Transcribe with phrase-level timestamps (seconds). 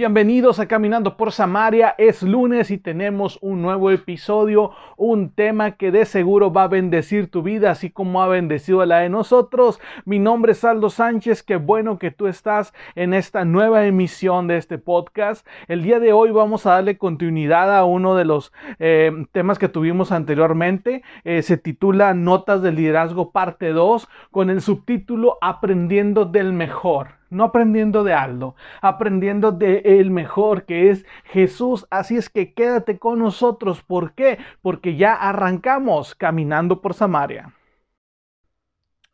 [0.00, 1.94] Bienvenidos a Caminando por Samaria.
[1.98, 7.30] Es lunes y tenemos un nuevo episodio, un tema que de seguro va a bendecir
[7.30, 9.78] tu vida, así como ha bendecido la de nosotros.
[10.06, 11.42] Mi nombre es Aldo Sánchez.
[11.42, 15.46] Qué bueno que tú estás en esta nueva emisión de este podcast.
[15.68, 19.68] El día de hoy vamos a darle continuidad a uno de los eh, temas que
[19.68, 21.02] tuvimos anteriormente.
[21.24, 27.44] Eh, se titula Notas del Liderazgo Parte 2 con el subtítulo Aprendiendo del Mejor no
[27.44, 31.86] aprendiendo de Aldo, aprendiendo de el mejor que es Jesús.
[31.90, 33.82] Así es que quédate con nosotros.
[33.82, 34.38] ¿Por qué?
[34.62, 37.54] Porque ya arrancamos caminando por Samaria.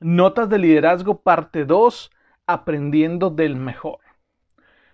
[0.01, 2.11] Notas de liderazgo parte 2,
[2.47, 3.99] aprendiendo del mejor.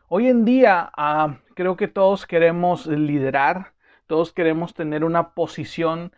[0.09, 3.73] Hoy en día ah, creo que todos queremos liderar,
[4.07, 6.13] todos queremos tener una posición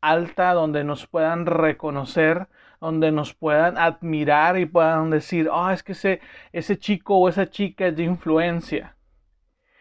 [0.00, 2.48] alta donde nos puedan reconocer,
[2.80, 6.20] donde nos puedan admirar y puedan decir, ah, es que ese,
[6.52, 8.96] ese chico o esa chica es de influencia.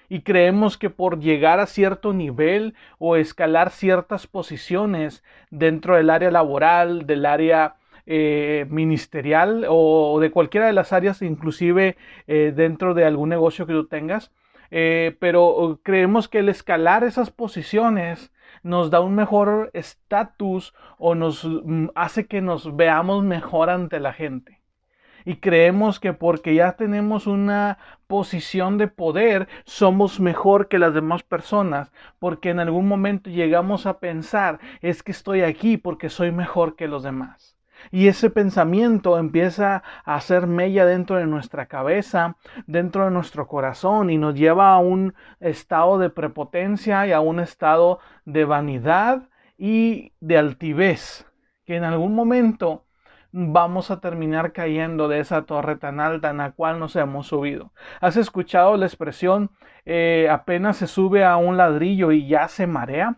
[0.08, 6.30] Y creemos que por llegar a cierto nivel o escalar ciertas posiciones dentro del área
[6.30, 13.04] laboral, del área eh, ministerial o de cualquiera de las áreas, inclusive eh, dentro de
[13.04, 14.32] algún negocio que tú tengas,
[14.70, 18.32] eh, pero creemos que el escalar esas posiciones
[18.66, 24.12] nos da un mejor estatus o nos mm, hace que nos veamos mejor ante la
[24.12, 24.60] gente.
[25.24, 27.78] Y creemos que porque ya tenemos una
[28.08, 34.00] posición de poder, somos mejor que las demás personas, porque en algún momento llegamos a
[34.00, 37.55] pensar, es que estoy aquí porque soy mejor que los demás.
[37.92, 42.38] Y ese pensamiento empieza a hacer mella dentro de nuestra cabeza,
[42.68, 47.40] dentro de nuestro corazón y nos lleva a un estado de prepotencia y a un
[47.40, 51.26] estado de vanidad y de altivez,
[51.66, 52.86] que en algún momento
[53.38, 57.74] vamos a terminar cayendo de esa torre tan alta en la cual nos hemos subido.
[58.00, 59.52] ¿Has escuchado la expresión
[59.86, 63.18] eh, apenas se sube a un ladrillo y ya se marea?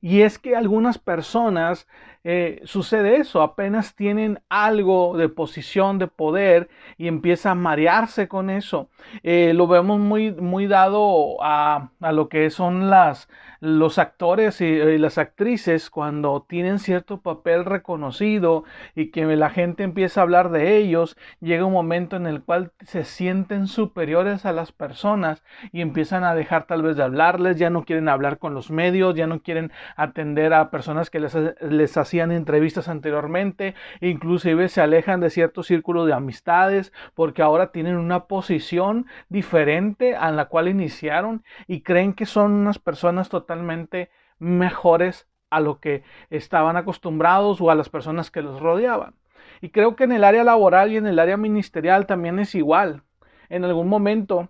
[0.00, 1.86] Y es que algunas personas
[2.22, 8.50] eh, sucede eso, apenas tienen algo de posición, de poder y empieza a marearse con
[8.50, 8.90] eso.
[9.22, 13.30] Eh, lo vemos muy, muy dado a, a, lo que son las,
[13.60, 18.64] los actores y, las actrices cuando tienen cierto papel reconocido
[18.94, 22.72] y que la gente empieza a hablar de ellos, llega un momento en el cual
[22.84, 25.42] se sienten superiores a las personas
[25.72, 29.14] y empiezan a dejar tal vez de hablarles, ya no quieren hablar con los medios,
[29.14, 34.80] ya no quieren atender a personas que les, les hacen hacían entrevistas anteriormente, inclusive se
[34.80, 40.66] alejan de cierto círculo de amistades porque ahora tienen una posición diferente a la cual
[40.66, 44.10] iniciaron y creen que son unas personas totalmente
[44.40, 49.14] mejores a lo que estaban acostumbrados o a las personas que los rodeaban.
[49.60, 53.04] Y creo que en el área laboral y en el área ministerial también es igual.
[53.48, 54.48] En algún momento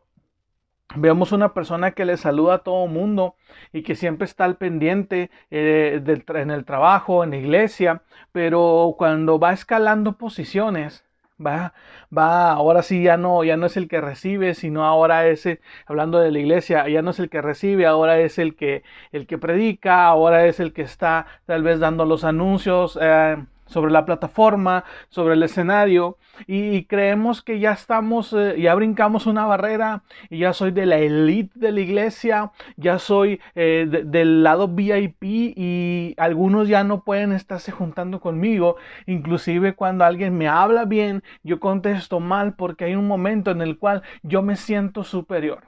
[0.96, 3.36] Vemos una persona que le saluda a todo mundo
[3.72, 6.02] y que siempre está al pendiente eh,
[6.34, 8.02] en el trabajo, en la iglesia,
[8.32, 11.04] pero cuando va escalando posiciones,
[11.44, 11.74] va,
[12.16, 15.48] va, ahora sí ya no, ya no es el que recibe, sino ahora es,
[15.86, 19.28] hablando de la iglesia, ya no es el que recibe, ahora es el que, el
[19.28, 22.98] que predica, ahora es el que está tal vez dando los anuncios.
[23.00, 23.36] Eh,
[23.70, 29.46] sobre la plataforma, sobre el escenario y, creemos que ya estamos, eh, ya brincamos una
[29.46, 34.68] barrera y ya soy de la elite de la iglesia, ya soy eh, del lado
[34.68, 38.76] VIP y algunos ya no pueden estarse juntando conmigo,
[39.06, 43.78] inclusive cuando alguien me habla bien, yo contesto mal porque hay un momento en el
[43.78, 45.64] cual yo me siento superior.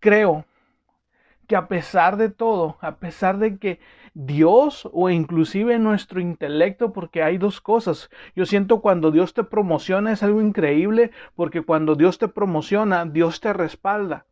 [0.00, 0.46] Creo
[1.46, 3.80] que a pesar de todo, a pesar de que
[4.14, 8.10] Dios o inclusive nuestro intelecto, porque hay dos cosas.
[8.34, 13.40] Yo siento cuando Dios te promociona es algo increíble, porque cuando Dios te promociona, Dios
[13.40, 14.26] te respalda.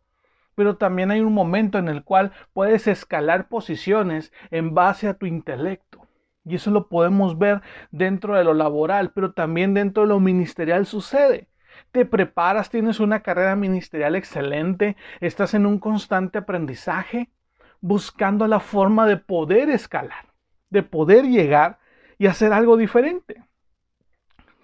[0.55, 5.27] Pero también hay un momento en el cual puedes escalar posiciones en base a tu
[5.27, 6.07] intelecto.
[6.45, 10.87] Y eso lo podemos ver dentro de lo laboral, pero también dentro de lo ministerial
[10.87, 11.49] sucede
[11.93, 17.31] te preparas, tienes una carrera ministerial excelente, estás en un constante aprendizaje,
[17.81, 20.27] buscando la forma de poder escalar,
[20.71, 21.79] de poder llegar
[22.19, 23.43] y hacer algo diferente.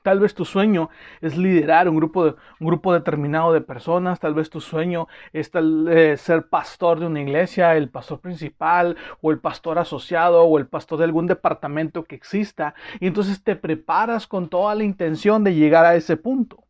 [0.05, 0.91] Tal vez tu sueño
[1.23, 5.51] es liderar un grupo, de, un grupo determinado de personas, tal vez tu sueño es
[5.55, 10.67] eh, ser pastor de una iglesia, el pastor principal o el pastor asociado o el
[10.67, 12.75] pastor de algún departamento que exista.
[13.01, 16.65] Y entonces te preparas con toda la intención de llegar a ese punto.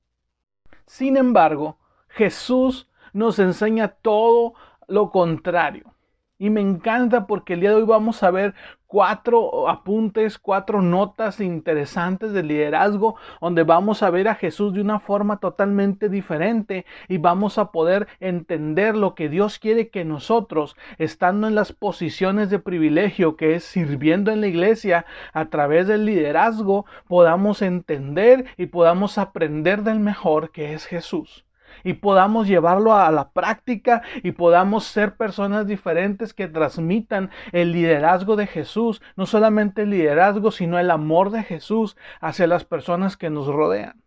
[0.87, 1.79] Sin embargo,
[2.11, 4.55] Jesús nos enseña todo
[4.87, 5.94] lo contrario.
[6.37, 8.55] Y me encanta porque el día de hoy vamos a ver
[8.89, 14.99] cuatro apuntes, cuatro notas interesantes de liderazgo, donde vamos a ver a Jesús de una
[14.99, 21.47] forma totalmente diferente y vamos a poder entender lo que Dios quiere que nosotros, estando
[21.47, 26.85] en las posiciones de privilegio que es sirviendo en la iglesia a través del liderazgo,
[27.07, 31.45] podamos entender y podamos aprender del mejor que es Jesús
[31.85, 38.37] y podamos llevarlo a la práctica y podamos ser personas diferentes que transmitan el liderazgo
[38.37, 43.31] de Jesús, no solamente el liderazgo, sino el amor de Jesús hacia las personas que
[43.31, 44.03] nos rodean.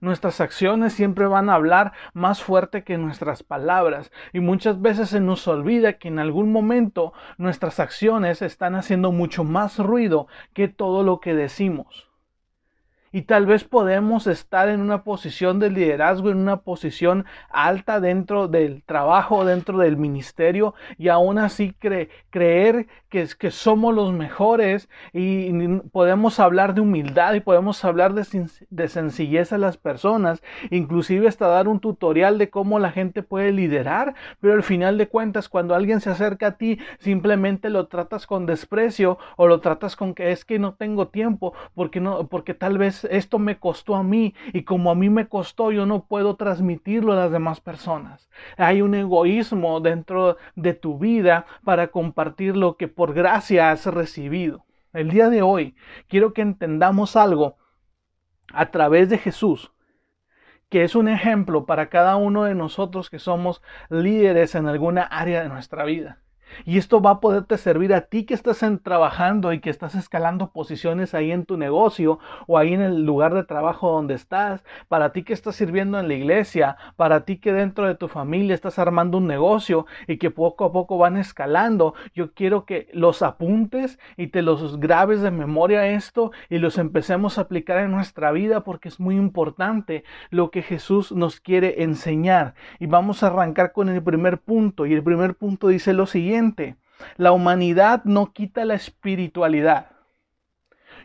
[0.00, 5.20] Nuestras acciones siempre van a hablar más fuerte que nuestras palabras y muchas veces se
[5.20, 11.02] nos olvida que en algún momento nuestras acciones están haciendo mucho más ruido que todo
[11.02, 12.05] lo que decimos.
[13.16, 18.46] Y tal vez podemos estar en una posición de liderazgo, en una posición alta dentro
[18.46, 25.50] del trabajo, dentro del ministerio, y aún así creer que, que somos los mejores y
[25.92, 31.46] podemos hablar de humildad y podemos hablar de, de sencillez a las personas, inclusive hasta
[31.46, 35.74] dar un tutorial de cómo la gente puede liderar, pero al final de cuentas cuando
[35.74, 40.32] alguien se acerca a ti simplemente lo tratas con desprecio o lo tratas con que
[40.32, 44.34] es que no tengo tiempo porque no porque tal vez esto me costó a mí
[44.52, 48.28] y como a mí me costó, yo no puedo transmitirlo a las demás personas.
[48.56, 54.64] Hay un egoísmo dentro de tu vida para compartir lo que por gracia has recibido.
[54.92, 55.76] El día de hoy
[56.08, 57.56] quiero que entendamos algo
[58.52, 59.72] a través de Jesús
[60.68, 65.42] que es un ejemplo para cada uno de nosotros que somos líderes en alguna área
[65.42, 66.18] de nuestra vida.
[66.64, 70.50] Y esto va a poderte servir a ti que estás trabajando y que estás escalando
[70.50, 75.12] posiciones ahí en tu negocio o ahí en el lugar de trabajo donde estás, para
[75.12, 78.78] ti que estás sirviendo en la iglesia, para ti que dentro de tu familia estás
[78.78, 81.94] armando un negocio y que poco a poco van escalando.
[82.14, 87.38] Yo quiero que los apuntes y te los grabes de memoria esto y los empecemos
[87.38, 92.54] a aplicar en nuestra vida porque es muy importante lo que Jesús nos quiere enseñar.
[92.78, 96.35] Y vamos a arrancar con el primer punto y el primer punto dice lo siguiente
[97.16, 99.90] la humanidad no quita la espiritualidad.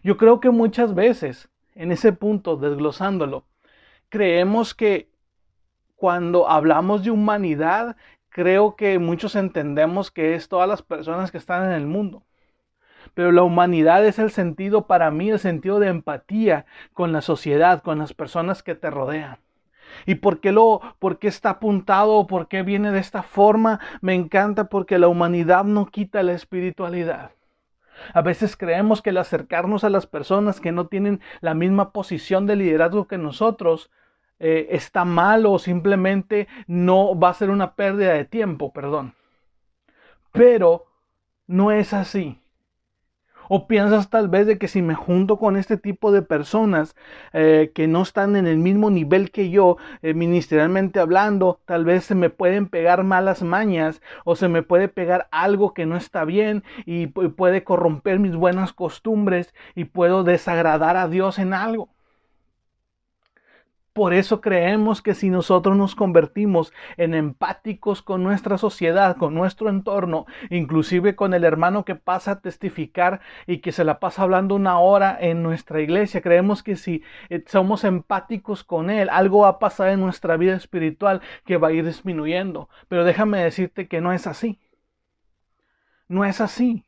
[0.03, 3.45] Yo creo que muchas veces, en ese punto, desglosándolo,
[4.09, 5.11] creemos que
[5.95, 7.95] cuando hablamos de humanidad,
[8.29, 12.23] creo que muchos entendemos que es todas las personas que están en el mundo.
[13.13, 17.83] Pero la humanidad es el sentido para mí, el sentido de empatía con la sociedad,
[17.83, 19.37] con las personas que te rodean.
[20.05, 22.27] ¿Y por qué, lo, por qué está apuntado?
[22.27, 23.79] ¿Por qué viene de esta forma?
[24.01, 27.31] Me encanta porque la humanidad no quita la espiritualidad.
[28.13, 32.47] A veces creemos que el acercarnos a las personas que no tienen la misma posición
[32.47, 33.91] de liderazgo que nosotros
[34.39, 39.13] eh, está mal o simplemente no va a ser una pérdida de tiempo, perdón.
[40.31, 40.85] Pero
[41.47, 42.40] no es así.
[43.55, 46.95] O piensas tal vez de que si me junto con este tipo de personas
[47.33, 52.05] eh, que no están en el mismo nivel que yo, eh, ministerialmente hablando, tal vez
[52.05, 56.23] se me pueden pegar malas mañas o se me puede pegar algo que no está
[56.23, 61.89] bien y puede corromper mis buenas costumbres y puedo desagradar a Dios en algo.
[63.93, 69.67] Por eso creemos que si nosotros nos convertimos en empáticos con nuestra sociedad, con nuestro
[69.69, 74.55] entorno, inclusive con el hermano que pasa a testificar y que se la pasa hablando
[74.55, 79.49] una hora en nuestra iglesia, creemos que si eh, somos empáticos con él, algo va
[79.49, 82.69] a pasar en nuestra vida espiritual que va a ir disminuyendo.
[82.87, 84.59] Pero déjame decirte que no es así.
[86.07, 86.85] No es así.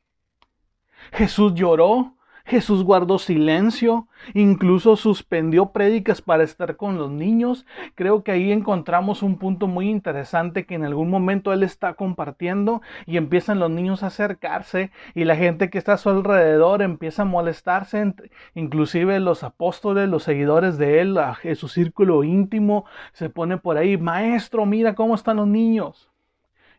[1.11, 7.65] Jesús lloró, Jesús guardó silencio, incluso suspendió prédicas para estar con los niños.
[7.95, 12.81] Creo que ahí encontramos un punto muy interesante que en algún momento Él está compartiendo
[13.05, 17.21] y empiezan los niños a acercarse y la gente que está a su alrededor empieza
[17.21, 18.13] a molestarse,
[18.55, 23.97] inclusive los apóstoles, los seguidores de Él, a su círculo íntimo, se pone por ahí,
[23.97, 26.09] maestro, mira cómo están los niños.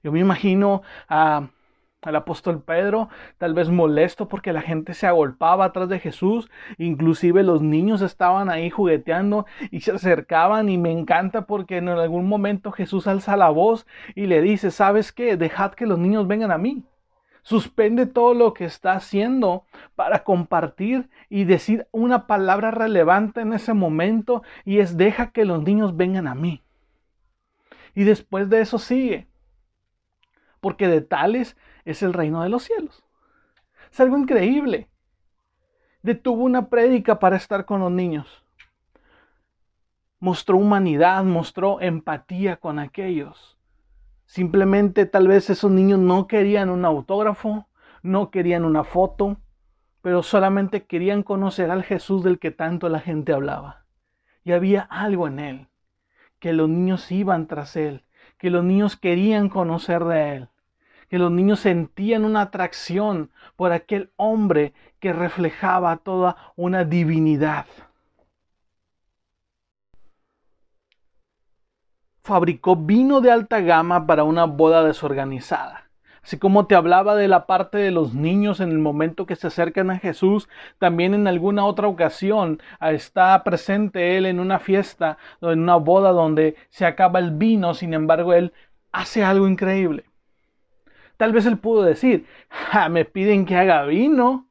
[0.02, 1.48] Yo me imagino a
[2.04, 3.08] al apóstol Pedro,
[3.38, 8.50] tal vez molesto porque la gente se agolpaba atrás de Jesús, inclusive los niños estaban
[8.50, 13.50] ahí jugueteando y se acercaban y me encanta porque en algún momento Jesús alza la
[13.50, 15.36] voz y le dice, ¿sabes qué?
[15.36, 16.84] Dejad que los niños vengan a mí.
[17.42, 23.74] Suspende todo lo que está haciendo para compartir y decir una palabra relevante en ese
[23.74, 26.62] momento y es deja que los niños vengan a mí.
[27.94, 29.28] Y después de eso sigue.
[30.60, 33.04] Porque de tales es el reino de los cielos.
[33.90, 34.88] Es algo increíble.
[36.02, 38.44] Detuvo una prédica para estar con los niños.
[40.20, 43.54] Mostró humanidad, mostró empatía con aquellos
[44.26, 47.68] Simplemente tal vez esos niños no querían un autógrafo,
[48.02, 49.36] no querían una foto,
[50.00, 53.84] pero solamente querían conocer al Jesús del que tanto la gente hablaba.
[54.42, 55.68] Y había algo en él,
[56.38, 58.04] que los niños iban tras él,
[58.38, 60.48] que los niños querían conocer de él,
[61.14, 67.66] que los niños sentían una atracción por aquel hombre que reflejaba toda una divinidad.
[72.24, 75.88] fabricó vino de alta gama para una boda desorganizada.
[76.24, 79.46] Así como te hablaba de la parte de los niños en el momento que se
[79.46, 80.48] acercan a Jesús,
[80.80, 86.10] también en alguna otra ocasión ah, está presente Él en una fiesta, en una boda
[86.10, 88.52] donde se acaba el vino, sin embargo Él
[88.90, 90.06] hace algo increíble.
[91.16, 92.26] Tal vez Él pudo decir,
[92.90, 94.48] me piden que haga vino,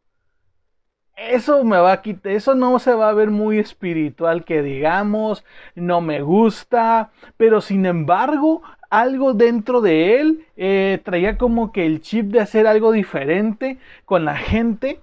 [1.16, 5.44] eso me va a quitar, eso no se va a ver muy espiritual que digamos,
[5.76, 12.02] no me gusta, pero sin embargo, algo dentro de él eh, traía como que el
[12.02, 15.00] chip de hacer algo diferente con la gente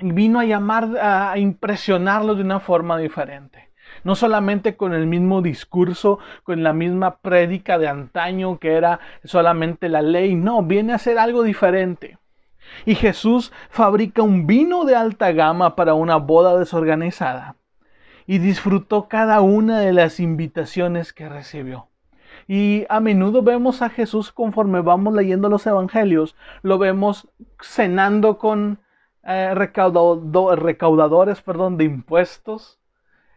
[0.00, 3.67] y vino a llamar, a impresionarlo de una forma diferente.
[4.04, 9.88] No solamente con el mismo discurso, con la misma prédica de antaño que era solamente
[9.88, 12.18] la ley, no, viene a hacer algo diferente.
[12.84, 17.56] Y Jesús fabrica un vino de alta gama para una boda desorganizada.
[18.26, 21.88] Y disfrutó cada una de las invitaciones que recibió.
[22.46, 27.28] Y a menudo vemos a Jesús conforme vamos leyendo los evangelios, lo vemos
[27.60, 28.80] cenando con
[29.22, 32.77] eh, recaudadores perdón, de impuestos,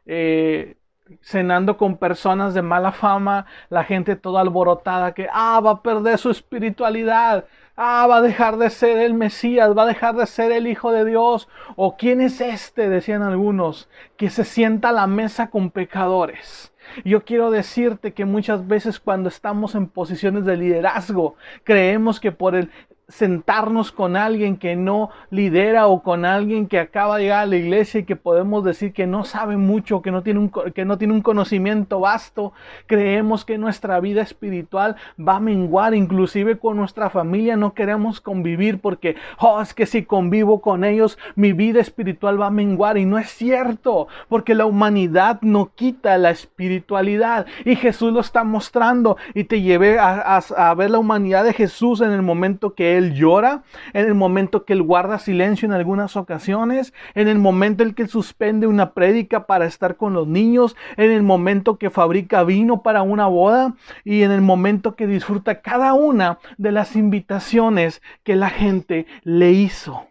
[0.05, 0.77] eh,
[1.21, 6.17] cenando con personas de mala fama, la gente toda alborotada que, ah, va a perder
[6.17, 10.51] su espiritualidad, ah, va a dejar de ser el Mesías, va a dejar de ser
[10.51, 15.07] el Hijo de Dios, o quién es este, decían algunos, que se sienta a la
[15.07, 16.71] mesa con pecadores.
[17.05, 22.55] Yo quiero decirte que muchas veces cuando estamos en posiciones de liderazgo, creemos que por
[22.55, 22.71] el
[23.11, 27.57] sentarnos con alguien que no lidera o con alguien que acaba de llegar a la
[27.57, 30.97] iglesia y que podemos decir que no sabe mucho, que no tiene un, que no
[30.97, 32.53] tiene un conocimiento vasto,
[32.87, 38.79] creemos que nuestra vida espiritual va a menguar, inclusive con nuestra familia no queremos convivir
[38.79, 42.97] porque, oh, es que si convivo con ellos, mi vida espiritual va a menguar.
[42.97, 47.45] Y no es cierto, porque la humanidad no quita la espiritualidad.
[47.65, 49.17] Y Jesús lo está mostrando.
[49.33, 53.00] Y te llevé a, a ver la humanidad de Jesús en el momento que Él
[53.09, 57.93] llora, en el momento que él guarda silencio en algunas ocasiones, en el momento en
[57.93, 62.83] que suspende una prédica para estar con los niños, en el momento que fabrica vino
[62.83, 68.35] para una boda y en el momento que disfruta cada una de las invitaciones que
[68.35, 70.07] la gente le hizo.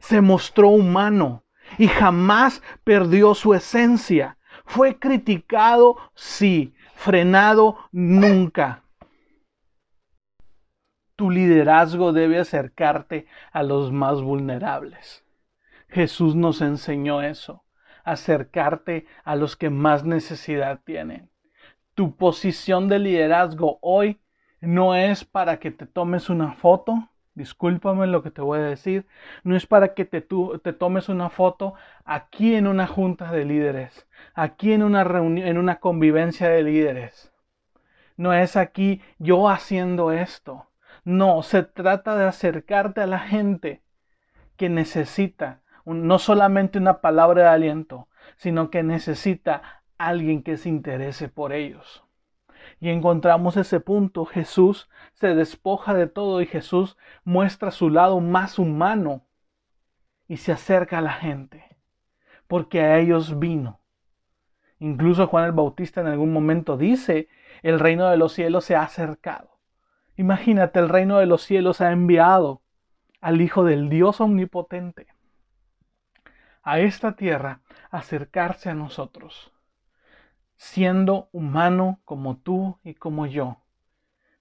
[0.00, 1.44] Se mostró humano
[1.78, 4.38] y jamás perdió su esencia.
[4.64, 8.82] Fue criticado, sí, frenado, nunca.
[11.22, 15.24] Tu liderazgo debe acercarte a los más vulnerables.
[15.88, 17.62] Jesús nos enseñó eso,
[18.02, 21.30] acercarte a los que más necesidad tienen.
[21.94, 24.20] Tu posición de liderazgo hoy
[24.60, 29.06] no es para que te tomes una foto, discúlpame lo que te voy a decir,
[29.44, 31.74] no es para que te, te tomes una foto
[32.04, 37.32] aquí en una junta de líderes, aquí en una reunión, en una convivencia de líderes.
[38.16, 40.66] No es aquí yo haciendo esto.
[41.04, 43.82] No, se trata de acercarte a la gente
[44.56, 51.28] que necesita no solamente una palabra de aliento, sino que necesita alguien que se interese
[51.28, 52.04] por ellos.
[52.80, 54.24] Y encontramos ese punto.
[54.24, 59.26] Jesús se despoja de todo y Jesús muestra su lado más humano
[60.28, 61.76] y se acerca a la gente,
[62.46, 63.80] porque a ellos vino.
[64.78, 67.28] Incluso Juan el Bautista en algún momento dice,
[67.62, 69.51] el reino de los cielos se ha acercado.
[70.16, 72.62] Imagínate, el reino de los cielos ha enviado
[73.20, 75.06] al Hijo del Dios Omnipotente
[76.62, 79.52] a esta tierra acercarse a nosotros,
[80.56, 83.58] siendo humano como tú y como yo,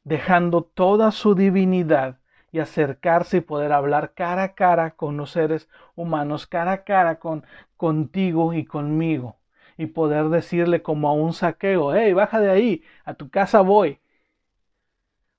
[0.04, 2.20] dejando toda su divinidad
[2.52, 7.20] y acercarse y poder hablar cara a cara con los seres humanos, cara a cara
[7.20, 7.46] con
[7.78, 9.38] contigo y conmigo,
[9.78, 14.00] y poder decirle como a un saqueo, hey, baja de ahí, a tu casa voy,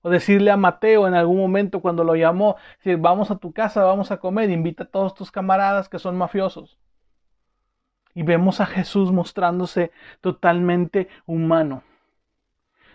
[0.03, 3.85] O decirle a Mateo en algún momento cuando lo llamó, decir, vamos a tu casa,
[3.85, 6.79] vamos a comer, invita a todos tus camaradas que son mafiosos.
[8.15, 11.83] Y vemos a Jesús mostrándose totalmente humano.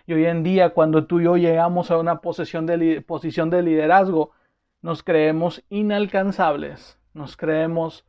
[0.06, 3.62] Y hoy en día, cuando tú y yo llegamos a una posición de, posición de
[3.62, 4.32] liderazgo,
[4.80, 8.06] nos creemos inalcanzables, nos creemos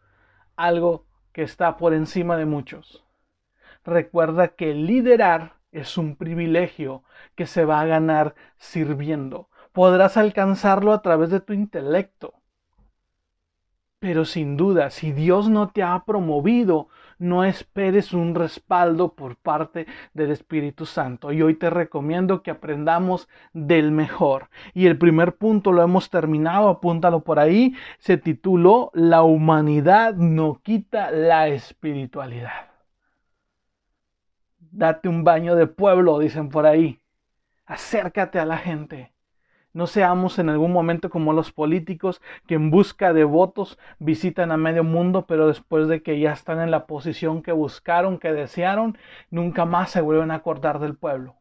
[0.55, 3.03] algo que está por encima de muchos.
[3.83, 7.03] Recuerda que liderar es un privilegio
[7.35, 9.49] que se va a ganar sirviendo.
[9.71, 12.33] Podrás alcanzarlo a través de tu intelecto.
[13.99, 19.87] Pero sin duda, si Dios no te ha promovido, no esperes un respaldo por parte
[20.13, 21.33] del Espíritu Santo.
[21.33, 24.49] Y hoy te recomiendo que aprendamos del mejor.
[24.73, 30.61] Y el primer punto lo hemos terminado, apúntalo por ahí, se tituló La humanidad no
[30.63, 32.68] quita la espiritualidad
[34.71, 36.99] date un baño de pueblo, dicen por ahí.
[37.65, 39.13] Acércate a la gente.
[39.71, 44.57] No seamos en algún momento como los políticos que en busca de votos visitan a
[44.57, 48.97] medio mundo, pero después de que ya están en la posición que buscaron, que desearon,
[49.29, 51.35] nunca más se vuelven a acordar del pueblo.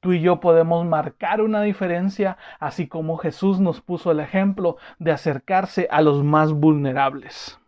[0.00, 5.12] Tú y yo podemos marcar una diferencia, así como Jesús nos puso el ejemplo de
[5.12, 7.60] acercarse a los más vulnerables.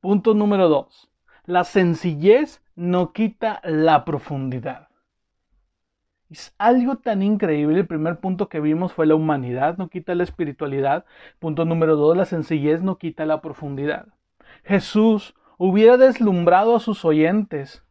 [0.00, 1.10] Punto número 2.
[1.46, 4.88] La sencillez no quita la profundidad.
[6.30, 7.80] Es algo tan increíble.
[7.80, 11.04] El primer punto que vimos fue la humanidad, no quita la espiritualidad.
[11.40, 14.06] Punto número dos, la sencillez no quita la profundidad.
[14.64, 17.84] Jesús hubiera deslumbrado a sus oyentes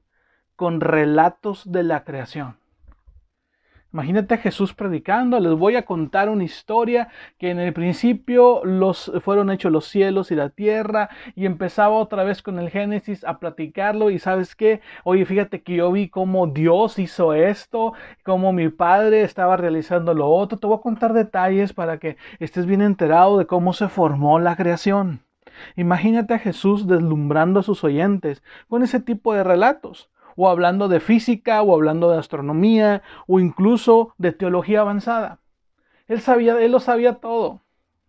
[0.55, 2.57] con relatos de la creación.
[3.91, 7.07] Imagínate a Jesús predicando, les voy a contar una historia
[7.39, 12.23] que en el principio los, fueron hechos los cielos y la tierra y empezaba otra
[12.23, 16.45] vez con el Génesis a platicarlo y sabes qué, oye, fíjate que yo vi cómo
[16.45, 17.93] Dios hizo esto,
[18.23, 22.67] cómo mi padre estaba realizando lo otro, te voy a contar detalles para que estés
[22.67, 25.23] bien enterado de cómo se formó la creación.
[25.75, 31.01] Imagínate a Jesús deslumbrando a sus oyentes con ese tipo de relatos o hablando de
[31.01, 35.39] física, o hablando de astronomía, o incluso de teología avanzada.
[36.07, 37.59] Él sabía, él lo sabía todo.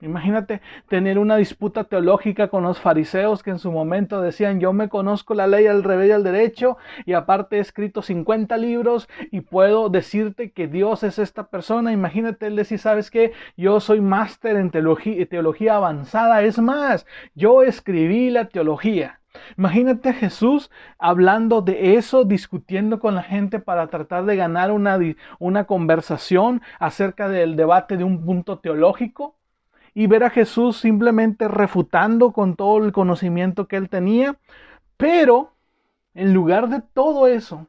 [0.01, 4.89] Imagínate tener una disputa teológica con los fariseos que en su momento decían, yo me
[4.89, 9.41] conozco la ley al revés y al derecho y aparte he escrito 50 libros y
[9.41, 11.93] puedo decirte que Dios es esta persona.
[11.93, 13.33] Imagínate él decir, ¿sabes qué?
[13.57, 16.43] Yo soy máster en teología, teología avanzada.
[16.45, 19.20] Es más, yo escribí la teología.
[19.57, 24.99] Imagínate a Jesús hablando de eso, discutiendo con la gente para tratar de ganar una,
[25.39, 29.37] una conversación acerca del debate de un punto teológico
[29.95, 34.37] y ver a Jesús simplemente refutando con todo el conocimiento que él tenía,
[34.97, 35.53] pero
[36.15, 37.67] en lugar de todo eso,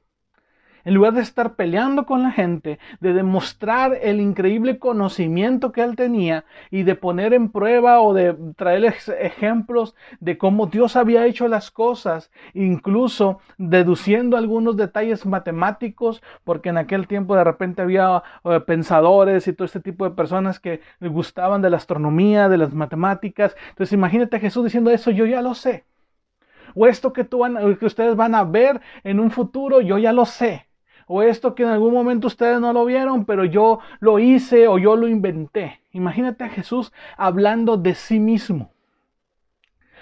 [0.86, 5.96] en lugar de estar peleando con la gente, de demostrar el increíble conocimiento que él
[5.96, 11.48] tenía y de poner en prueba o de traerles ejemplos de cómo Dios había hecho
[11.48, 18.60] las cosas, incluso deduciendo algunos detalles matemáticos, porque en aquel tiempo de repente había eh,
[18.62, 23.56] pensadores y todo este tipo de personas que gustaban de la astronomía, de las matemáticas.
[23.70, 25.86] Entonces imagínate a Jesús diciendo eso, yo ya lo sé.
[26.74, 27.42] O esto que, tú
[27.80, 30.71] que ustedes van a ver en un futuro, yo ya lo sé
[31.14, 34.78] o esto que en algún momento ustedes no lo vieron, pero yo lo hice o
[34.78, 35.82] yo lo inventé.
[35.92, 38.72] Imagínate a Jesús hablando de sí mismo.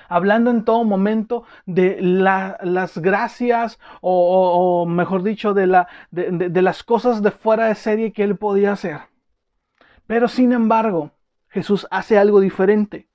[0.08, 7.24] Hablando en todo momento de las gracias o, mejor dicho, de, la, de las cosas
[7.24, 9.00] de fuera de serie que él podía hacer.
[10.06, 11.10] Pero sin embargo,
[11.48, 13.08] Jesús hace algo diferente.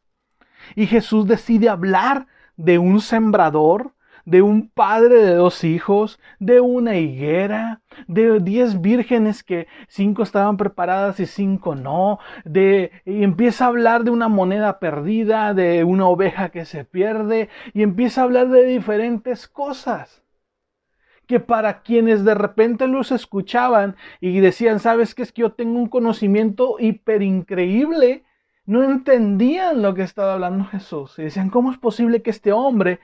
[0.75, 2.27] Y Jesús decide hablar
[2.57, 3.93] de un sembrador
[4.25, 10.57] de un padre de dos hijos, de una higuera, de diez vírgenes que cinco estaban
[10.57, 16.07] preparadas y cinco no, de y empieza a hablar de una moneda perdida, de una
[16.07, 20.25] oveja que se pierde y empieza a hablar de diferentes cosas
[21.27, 25.79] que para quienes de repente los escuchaban y decían, sabes que es que yo tengo
[25.79, 28.25] un conocimiento hiper increíble,
[28.67, 31.19] no entendían lo que estaba hablando Jesús.
[31.19, 33.01] Y decían, ¿cómo es posible que este hombre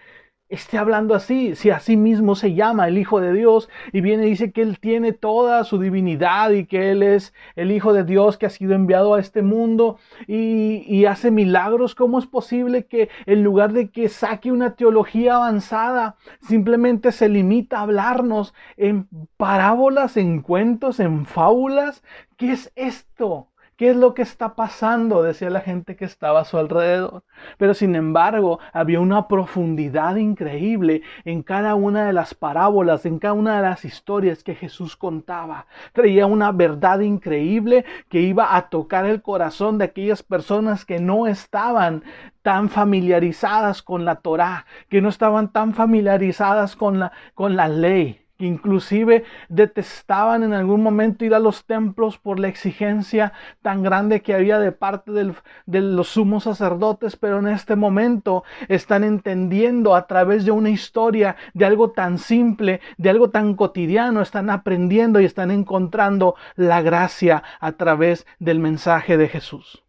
[0.51, 4.27] esté hablando así, si a sí mismo se llama el Hijo de Dios y viene
[4.27, 8.05] y dice que Él tiene toda su divinidad y que Él es el Hijo de
[8.05, 12.87] Dios que ha sido enviado a este mundo y, y hace milagros, ¿cómo es posible
[12.87, 19.09] que en lugar de que saque una teología avanzada, simplemente se limita a hablarnos en
[19.37, 22.03] parábolas, en cuentos, en fábulas?
[22.37, 23.50] ¿Qué es esto?
[23.81, 25.23] ¿Qué es lo que está pasando?
[25.23, 27.23] Decía la gente que estaba a su alrededor.
[27.57, 33.33] Pero sin embargo, había una profundidad increíble en cada una de las parábolas, en cada
[33.33, 35.65] una de las historias que Jesús contaba.
[35.95, 41.27] Traía una verdad increíble que iba a tocar el corazón de aquellas personas que no
[41.27, 42.05] estaban
[42.43, 48.20] tan familiarizadas con la Torá, que no estaban tan familiarizadas con la, con la ley
[48.47, 54.35] inclusive detestaban en algún momento ir a los templos por la exigencia tan grande que
[54.35, 60.45] había de parte de los sumos sacerdotes, pero en este momento están entendiendo a través
[60.45, 65.51] de una historia, de algo tan simple, de algo tan cotidiano, están aprendiendo y están
[65.51, 69.85] encontrando la gracia a través del mensaje de Jesús.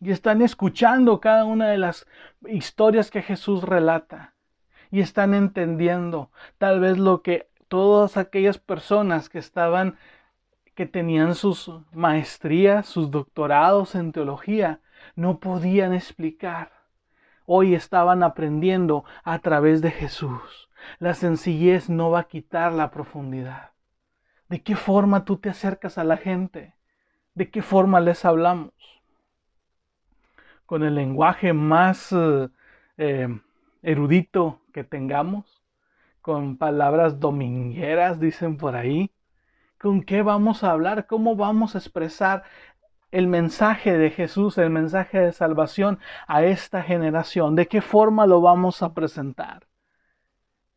[0.00, 2.06] Y están escuchando cada una de las
[2.48, 4.31] historias que Jesús relata
[4.92, 9.96] y están entendiendo tal vez lo que todas aquellas personas que estaban,
[10.74, 14.80] que tenían sus maestrías, sus doctorados en teología,
[15.16, 16.72] no podían explicar.
[17.46, 20.68] Hoy estaban aprendiendo a través de Jesús.
[20.98, 23.70] La sencillez no va a quitar la profundidad.
[24.50, 26.74] ¿De qué forma tú te acercas a la gente?
[27.34, 28.74] ¿De qué forma les hablamos?
[30.66, 32.48] Con el lenguaje más eh,
[32.98, 33.28] eh,
[33.82, 35.62] erudito que tengamos,
[36.20, 39.10] con palabras domingueras, dicen por ahí.
[39.78, 41.06] ¿Con qué vamos a hablar?
[41.06, 42.44] ¿Cómo vamos a expresar
[43.10, 47.56] el mensaje de Jesús, el mensaje de salvación a esta generación?
[47.56, 49.66] ¿De qué forma lo vamos a presentar?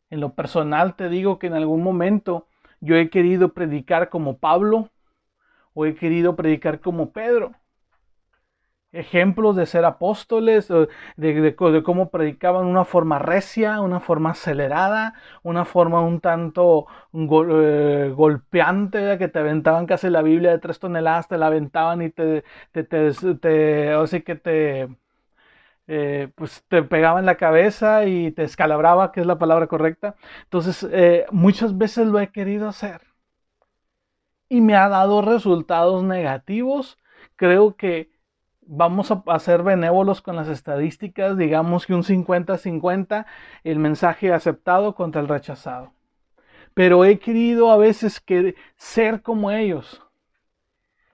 [0.09, 2.47] En lo personal te digo que en algún momento
[2.79, 4.89] yo he querido predicar como Pablo
[5.73, 7.53] o he querido predicar como Pedro
[8.95, 10.67] ejemplos de ser apóstoles,
[11.17, 19.17] de, cómo predicaban una forma recia, una forma acelerada, una forma un tanto eh, golpeante,
[19.17, 22.84] que te aventaban casi la Biblia de tres toneladas, te la aventaban y te, te,
[22.84, 24.89] te, que te,
[25.88, 30.15] eh, pues te pegaba en la cabeza y te escalabraba, que es la palabra correcta.
[30.43, 33.01] Entonces, eh, muchas veces lo he querido hacer
[34.49, 36.97] y me ha dado resultados negativos.
[37.36, 38.14] Creo que
[38.67, 43.25] vamos a, ser benévolos con las estadísticas, digamos que un 50-50
[43.63, 45.93] el mensaje aceptado contra el rechazado.
[46.73, 50.01] Pero he querido a veces que ser como ellos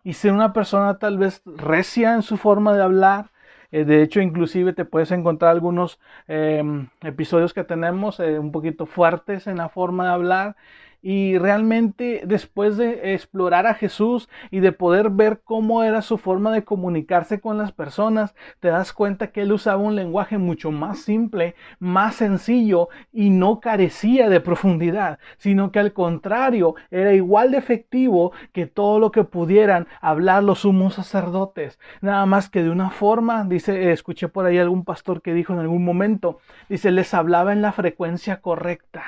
[0.04, 3.32] y ser una persona tal vez recia en su forma de hablar.
[3.72, 8.86] Eh, de hecho, inclusive te puedes encontrar algunos em, episodios que tenemos eh, un poquito
[8.86, 10.56] fuertes en la forma de hablar
[11.02, 16.52] y realmente después de explorar a Jesús y de poder ver cómo era su forma
[16.52, 21.00] de comunicarse con las personas, te das cuenta que él usaba un lenguaje mucho más
[21.00, 27.58] simple, más sencillo y no carecía de profundidad, sino que al contrario era igual de
[27.58, 31.80] efectivo que todo lo que pudieran hablar los sumos sacerdotes.
[32.02, 35.60] Nada más que de una forma, dice, escuché por ahí algún pastor que dijo en
[35.60, 39.04] algún momento, dice, les hablaba en la frecuencia correcta.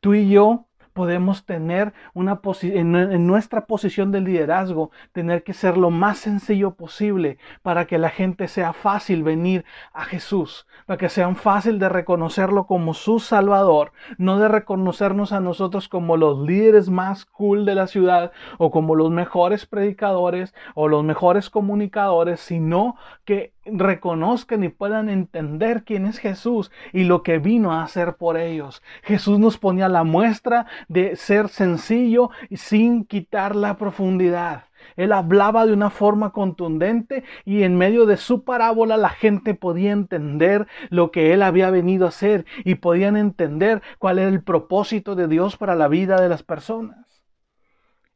[0.00, 5.76] Tú y yo podemos tener una en, en nuestra posición de liderazgo, tener que ser
[5.76, 11.08] lo más sencillo posible para que la gente sea fácil venir a Jesús, para que
[11.08, 16.90] sean fácil de reconocerlo como su Salvador, no de reconocernos a nosotros como los líderes
[16.90, 22.96] más cool de la ciudad o como los mejores predicadores o los mejores comunicadores, sino
[23.24, 28.36] que reconozcan y puedan entender quién es Jesús y lo que vino a hacer por
[28.36, 28.82] ellos.
[29.02, 34.64] Jesús nos ponía la muestra de ser sencillo y sin quitar la profundidad.
[34.96, 39.92] Él hablaba de una forma contundente y en medio de su parábola la gente podía
[39.92, 45.14] entender lo que él había venido a hacer y podían entender cuál era el propósito
[45.14, 47.22] de Dios para la vida de las personas.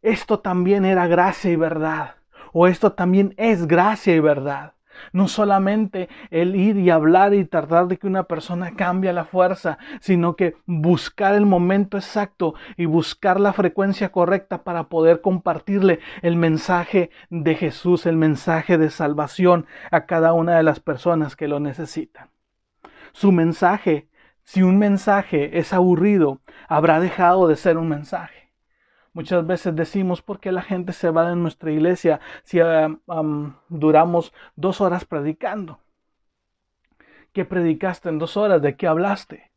[0.03, 2.17] Esto también era gracia y verdad,
[2.53, 4.76] o esto también es gracia y verdad.
[5.13, 9.79] No solamente el ir y hablar y tratar de que una persona cambie la fuerza,
[10.01, 16.37] sino que buscar el momento exacto y buscar la frecuencia correcta para poder compartirle el
[16.37, 21.61] mensaje de Jesús, el mensaje de salvación a cada una de las personas que lo
[21.61, 22.31] necesitan.
[23.13, 24.09] Su mensaje,
[24.45, 28.36] si un mensaje es aburrido, habrá dejado de ser un mensaje.
[29.17, 32.59] Muchas veces decimos, ¿por qué la gente se va de nuestra iglesia si
[33.71, 35.81] duramos dos horas predicando?
[37.33, 38.61] ¿Qué predicaste en dos horas?
[38.61, 39.53] ¿De qué hablaste?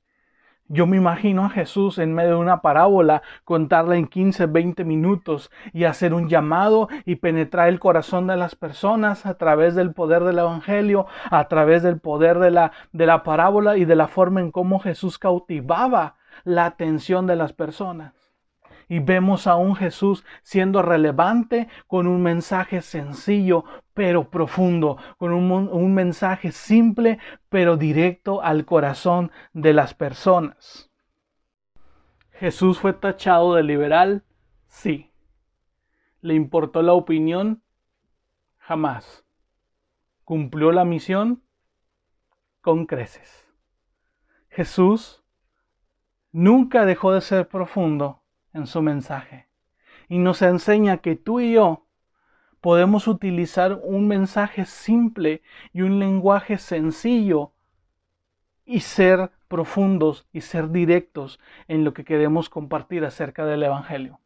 [0.70, 5.52] Yo me imagino a Jesús en medio de una parábola, contarla en 15, 20 minutos
[5.74, 10.24] y hacer un llamado y penetrar el corazón de las personas a través del poder
[10.24, 14.40] del Evangelio, a través del poder de la, de la parábola y de la forma
[14.40, 18.19] en cómo Jesús cautivaba la atención de las personas.
[18.92, 25.52] Y vemos a un Jesús siendo relevante con un mensaje sencillo pero profundo, con un,
[25.52, 30.90] un, mensaje simple pero directo al corazón de las personas.
[32.32, 34.24] Jesús fue tachado de liberal,
[34.68, 35.12] sí.
[36.22, 37.62] ¿Le importó la opinión?
[38.58, 39.24] Jamás.
[40.24, 41.44] ¿Cumplió la misión?
[42.62, 43.46] Con creces.
[44.50, 45.24] Jesús
[46.32, 48.19] nunca dejó de ser profundo
[48.54, 49.48] en su mensaje
[50.10, 51.86] y nos enseña que tú y yo
[52.62, 57.54] podemos utilizar un mensaje simple y un lenguaje sencillo
[58.66, 64.20] y ser profundos y ser directos en lo que queremos compartir acerca del Evangelio.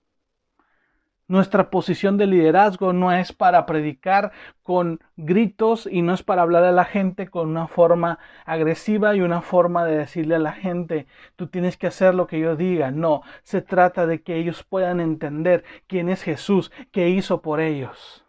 [1.28, 6.66] Nuestra posición de liderazgo no es para predicar con gritos y no es para hablar
[6.66, 11.08] a la gente con una forma agresiva y una forma de decirle a la gente,
[11.38, 12.92] tú tienes que hacer lo que yo diga.
[12.92, 18.26] No, se trata de que ellos puedan entender quién es Jesús, qué hizo por ellos.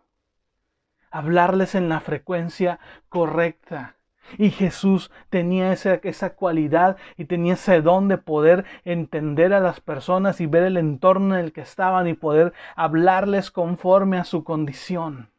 [1.10, 2.78] Hablarles en la frecuencia
[3.08, 3.96] correcta
[4.38, 9.80] y Jesús tenía esa, esa, cualidad y tenía ese don de poder entender a las
[9.80, 14.44] personas y ver el entorno en el que estaban y poder hablarles conforme a su
[14.44, 15.30] condición.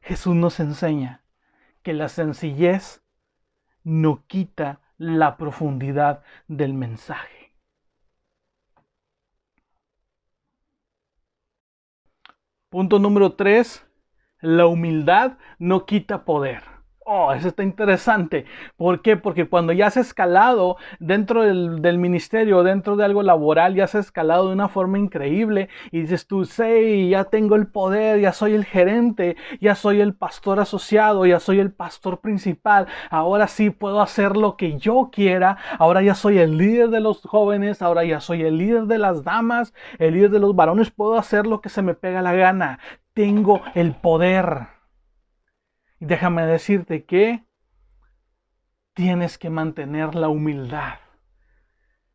[0.00, 1.22] Jesús nos enseña
[1.82, 3.02] que la sencillez
[3.82, 7.52] no quita la profundidad del mensaje.
[12.68, 13.86] Punto número tres,
[14.40, 16.73] la humildad no quita poder.
[17.06, 18.46] Oh, eso está interesante.
[18.76, 19.18] ¿Por qué?
[19.18, 24.46] Porque cuando ya has escalado dentro del, ministerio, dentro de algo laboral, ya has escalado
[24.48, 28.64] de una forma increíble y dices tú, sí, ya tengo el poder, ya soy el
[28.64, 34.34] gerente, ya soy el pastor asociado, ya soy el pastor principal, ahora sí puedo hacer
[34.34, 38.42] lo que yo quiera, ahora ya soy el líder de los jóvenes, ahora ya soy
[38.42, 41.82] el líder de las damas, el líder de los varones, puedo hacer lo que se
[41.82, 42.78] me pega la gana.
[43.12, 44.74] Tengo el poder.
[46.04, 47.44] Déjame decirte que
[48.92, 50.98] tienes que mantener la humildad.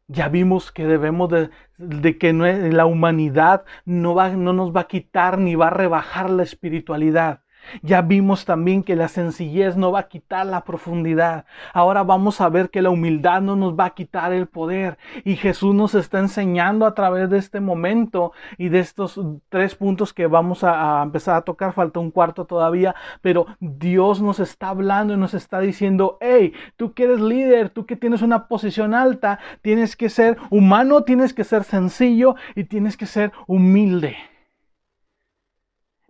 [0.07, 1.31] Ya vimos que debemos
[1.77, 6.29] de, que la humanidad no, va, no nos va a quitar ni va a rebajar
[6.29, 7.41] la espiritualidad.
[7.81, 11.45] Ya vimos también que la sencillez no va a quitar la profundidad.
[11.73, 14.97] Ahora vamos a ver que la humildad no nos va a quitar el poder.
[15.23, 20.13] Y Jesús nos está enseñando a través de este momento y de estos tres puntos
[20.13, 21.73] que vamos a, empezar a tocar.
[21.73, 22.95] Falta un cuarto todavía.
[23.21, 27.85] Pero Dios nos está hablando y nos está diciendo, hey, tú que eres líder, tú
[27.85, 32.97] que tienes una posición alta, tienes que ser humano, tienes que ser sencillo y tienes
[32.97, 34.17] que ser humilde.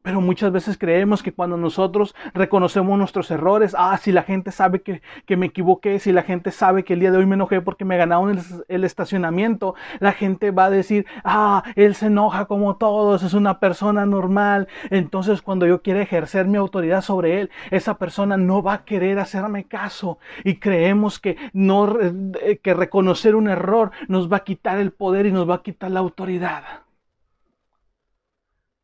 [0.01, 4.81] Pero muchas veces creemos que cuando nosotros reconocemos nuestros errores, ah, si la gente sabe
[4.81, 5.01] que,
[5.37, 7.97] me equivoqué, si la gente sabe que el día de hoy me enojé porque me
[7.97, 13.23] ganaron el, el, estacionamiento, la gente va a decir, ah, él se enoja como todos,
[13.23, 14.67] es una persona normal.
[14.89, 19.19] Entonces cuando yo quiera ejercer mi autoridad sobre él, esa persona no va a querer
[19.19, 20.19] hacerme caso.
[20.43, 21.97] Y creemos que, no,
[22.61, 25.91] que reconocer un error nos va a quitar el poder y nos va a quitar
[25.91, 26.88] la autoridad.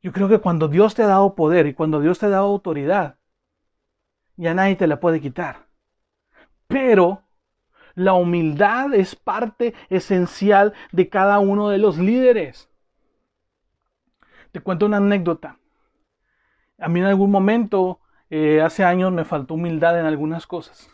[0.06, 2.46] Yo creo que cuando Dios te ha dado poder y cuando Dios te ha dado
[2.46, 3.18] autoridad,
[4.36, 5.66] ya nadie te la puede quitar.
[6.68, 7.24] Pero
[7.96, 12.70] la humildad es parte esencial de cada uno de los líderes.
[14.52, 15.58] Te cuento una anécdota.
[16.78, 20.88] A mí en algún momento, eh, hace años, me faltó humildad en algunas cosas.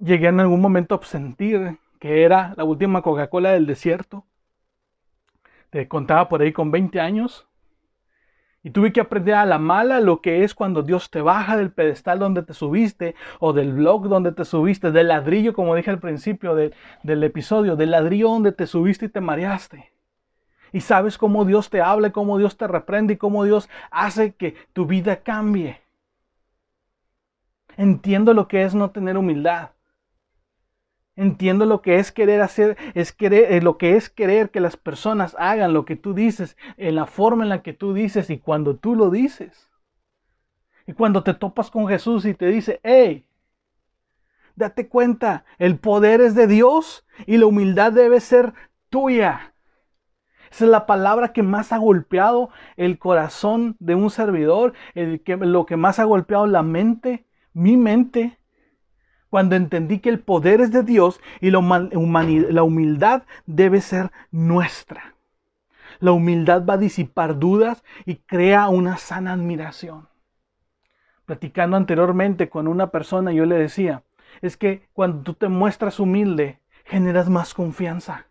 [0.00, 4.26] Llegué en algún momento a sentir que era la última Coca-Cola del desierto
[5.72, 7.48] te contaba por ahí con 20 años.
[8.62, 11.72] Y tuve que aprender a la mala lo que es cuando Dios te baja del
[11.72, 15.98] pedestal donde te subiste o del blog donde te subiste, del ladrillo, como dije al
[15.98, 19.90] principio del episodio, del ladrillo donde te subiste y te mareaste.
[20.72, 24.54] Y sabes cómo Dios te habla, cómo Dios te reprende y cómo Dios hace que
[24.74, 25.80] tu vida cambie.
[27.78, 29.70] Entiendo lo que es no tener humildad.
[31.14, 34.78] Entiendo lo que es querer hacer, es querer, eh, lo que es querer que las
[34.78, 38.38] personas hagan lo que tú dices, en la forma en la que tú dices y
[38.38, 39.68] cuando tú lo dices.
[40.86, 43.26] Y cuando te topas con Jesús y te dice, hey,
[44.56, 48.54] date cuenta, el poder es de Dios y la humildad debe ser
[48.88, 49.54] tuya.
[50.50, 55.36] Esa es la palabra que más ha golpeado el corazón de un servidor, el que,
[55.36, 58.38] lo que más ha golpeado la mente, mi mente
[59.32, 65.14] cuando entendí que el poder es de Dios y la, humildad debe ser nuestra.
[66.00, 70.06] La humildad va a disipar dudas y crea una sana admiración.
[71.24, 74.02] Platicando anteriormente con una persona, yo le decía,
[74.42, 78.26] es que cuando tú te muestras humilde, generas más confianza.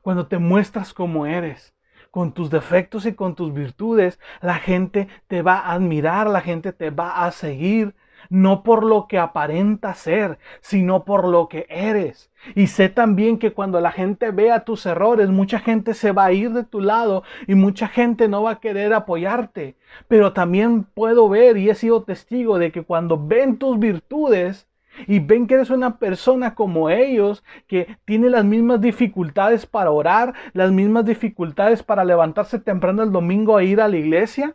[0.00, 1.74] cuando te muestras como eres,
[2.10, 6.72] con tus defectos y con tus virtudes, la gente te va a admirar, la gente
[6.72, 7.94] te va a seguir,
[8.30, 12.30] no por lo que aparenta ser, sino por lo que eres.
[12.54, 16.32] Y sé también que cuando la gente vea tus errores, mucha gente se va a
[16.32, 19.76] ir de tu lado y mucha gente no va a querer apoyarte.
[20.08, 24.68] Pero también puedo ver y he sido testigo de que cuando ven tus virtudes,
[25.06, 30.34] y ven que eres una persona como ellos, que tiene las mismas dificultades para orar,
[30.52, 34.54] las mismas dificultades para levantarse temprano el domingo e ir a la iglesia,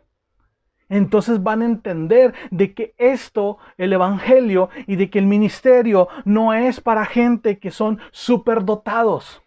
[0.90, 6.52] entonces van a entender de que esto, el Evangelio y de que el ministerio no
[6.52, 9.42] es para gente que son superdotados.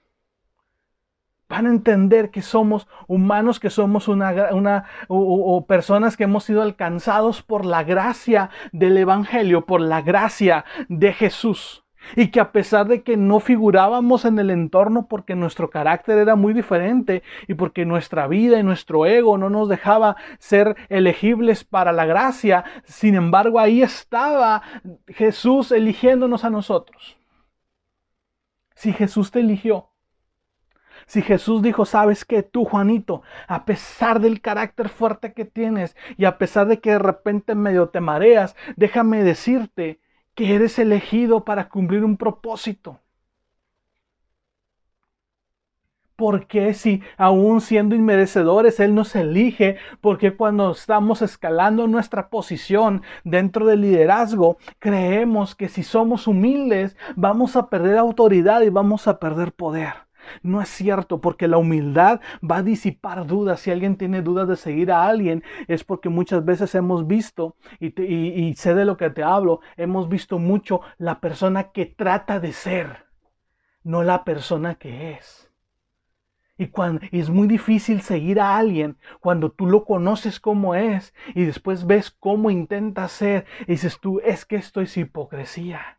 [1.50, 6.64] Van a entender que somos humanos, que somos una, una o personas que hemos sido
[6.64, 11.83] alcanzados por la gracia del Evangelio, por la gracia de Jesús.
[12.16, 16.36] Y que a pesar de que no figurábamos en el entorno porque nuestro carácter era
[16.36, 21.92] muy diferente y porque nuestra vida y nuestro ego no nos dejaba ser elegibles para
[21.92, 24.62] la gracia, sin embargo ahí estaba
[25.08, 27.18] Jesús eligiéndonos a nosotros.
[28.76, 29.94] Si Jesús te eligió,
[31.06, 36.26] si Jesús dijo, sabes que tú, Juanito, a pesar del carácter fuerte que tienes y
[36.26, 40.00] a pesar de que de repente medio te mareas, déjame decirte
[40.36, 43.00] que eres elegido para cumplir un propósito.
[46.16, 49.78] Porque si aún siendo inmerecedores Él nos elige?
[50.00, 57.56] Porque cuando estamos escalando nuestra posición dentro del liderazgo, creemos que si somos humildes vamos
[57.56, 59.94] a perder autoridad y vamos a perder poder.
[60.42, 63.60] No es cierto, porque la humildad va a disipar dudas.
[63.60, 68.54] Si alguien tiene dudas de seguir a alguien, es porque muchas veces hemos visto, y,
[68.56, 73.06] sé de lo que te hablo, hemos visto mucho la persona que trata de ser,
[73.84, 75.50] no la persona que es.
[76.58, 81.14] Y, cuando, y es muy difícil seguir a alguien cuando tú lo conoces como es
[81.34, 85.98] y después ves cómo intenta ser y dices tú, es que esto es hipocresía.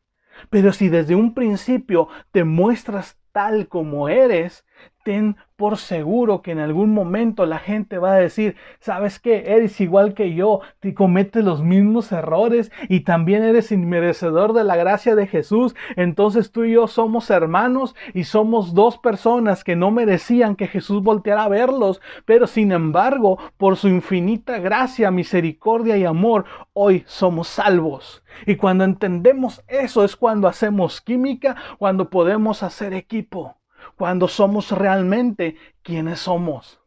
[0.50, 4.64] Pero si desde un principio te muestras tal como eres,
[5.04, 9.80] ten por seguro que en algún momento la gente va a decir, sabes que eres
[9.80, 15.14] igual que yo, te cometes los mismos errores y también eres inmerecedor de la gracia
[15.14, 20.56] de Jesús, entonces tú y yo somos hermanos y somos dos personas que no merecían
[20.56, 26.46] que Jesús volteara a verlos, pero sin embargo, por su infinita gracia, misericordia y amor,
[26.72, 28.24] hoy somos salvos.
[28.46, 33.56] Y cuando entendemos eso es cuando hacemos química, cuando podemos hacer equipo
[33.96, 36.80] cuando somos realmente quienes somos,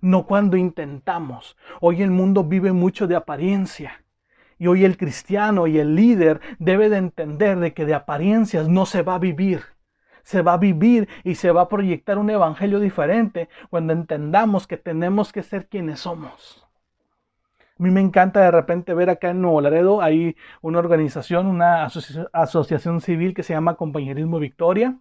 [0.00, 1.56] no cuando intentamos.
[1.80, 4.04] Hoy el mundo vive mucho de apariencia.
[4.58, 8.86] Y hoy el cristiano y el líder debe de entender de que de apariencias no
[8.86, 9.62] se va a vivir.
[10.22, 14.76] Se va a vivir y se va a proyectar un evangelio diferente cuando entendamos que
[14.76, 16.64] tenemos que ser quienes somos.
[17.78, 21.84] A mí me encanta de repente ver acá en Nuevo Laredo, hay una organización, una
[22.32, 24.96] asociación civil que se llama Compañerismo Victoria.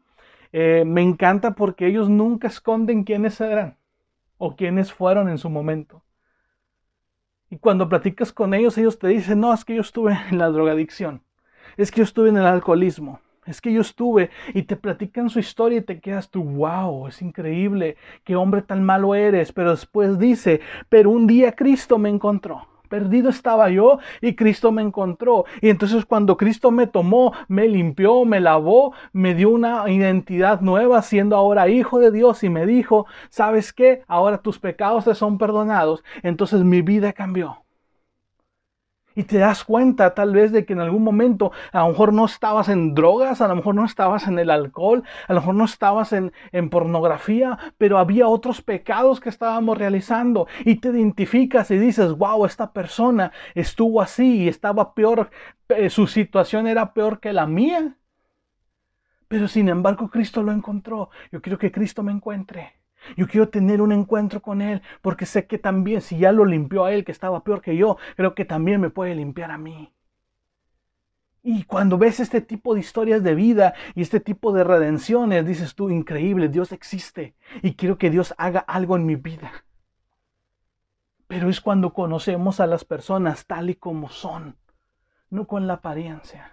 [0.53, 3.75] Eh, me encanta porque ellos nunca esconden quiénes eran
[4.37, 6.03] o quiénes fueron en su momento.
[7.49, 10.49] Y cuando platicas con ellos, ellos te dicen, no, es que yo estuve en la
[10.49, 11.23] drogadicción,
[11.75, 15.39] es que yo estuve en el alcoholismo, es que yo estuve y te platican su
[15.39, 20.19] historia y te quedas tú, wow, es increíble, qué hombre tan malo eres, pero después
[20.19, 25.45] dice, pero un día Cristo me encontró perdido estaba yo y Cristo me encontró.
[25.61, 31.01] Y entonces cuando Cristo me tomó, me limpió, me lavó, me dio una identidad nueva,
[31.01, 34.03] siendo ahora hijo de Dios y me dijo, ¿sabes qué?
[34.07, 36.03] Ahora tus pecados te son perdonados.
[36.21, 37.62] Entonces mi vida cambió.
[39.15, 42.25] Y te das cuenta tal vez de que en algún momento a lo mejor no
[42.25, 45.65] estabas en drogas, a lo mejor no estabas en el alcohol, a lo mejor no
[45.65, 51.77] estabas en, en pornografía, pero había otros pecados que estábamos realizando y te identificas y
[51.77, 55.29] dices, wow, esta persona estuvo así y estaba peor,
[55.69, 57.97] eh, su situación era peor que la mía.
[59.27, 61.09] Pero sin embargo Cristo lo encontró.
[61.31, 62.82] Yo quiero que Cristo me encuentre.
[63.17, 66.85] Yo quiero tener un encuentro con Él porque sé que también si ya lo limpió
[66.85, 69.91] a Él que estaba peor que yo, creo que también me puede limpiar a mí.
[71.45, 75.75] Y cuando ves este tipo de historias de vida y este tipo de redenciones, dices
[75.75, 79.51] tú, increíble, Dios existe y quiero que Dios haga algo en mi vida.
[81.27, 84.55] Pero es cuando conocemos a las personas tal y como son,
[85.29, 86.52] no con la apariencia.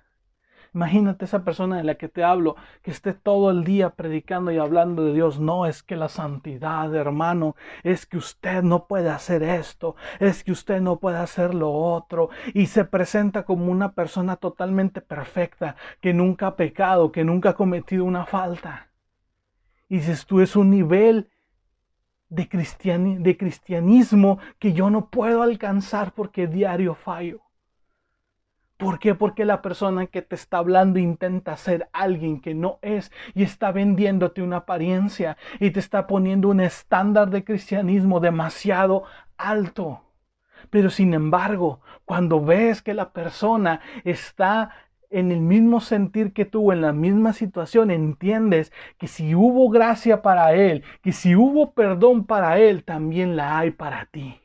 [0.73, 4.59] Imagínate esa persona de la que te hablo, que esté todo el día predicando y
[4.59, 5.41] hablando de Dios.
[5.41, 10.53] No, es que la santidad, hermano, es que usted no puede hacer esto, es que
[10.53, 12.31] usted no puede hacer lo otro.
[12.55, 17.55] Y se presenta como una persona totalmente perfecta, que nunca ha pecado, que nunca ha
[17.55, 18.91] cometido una falta.
[19.89, 21.31] Y dices tú, es un nivel
[22.29, 22.49] de,
[23.21, 27.50] de cristianismo que yo no puedo alcanzar porque diario fallo.
[28.81, 29.15] ¿Por qué?
[29.15, 33.73] Porque la persona que te está hablando intenta ser alguien que no es y está
[33.73, 39.05] vendiéndote una apariencia y te está poniendo un estándar de cristianismo demasiado
[39.37, 40.01] alto.
[40.71, 44.71] Pero sin embargo, cuando ves que la persona está
[45.11, 50.23] en el mismo sentir que tú, en la misma situación, entiendes que si hubo gracia
[50.23, 54.40] para él, que si hubo perdón para él, también la hay para ti.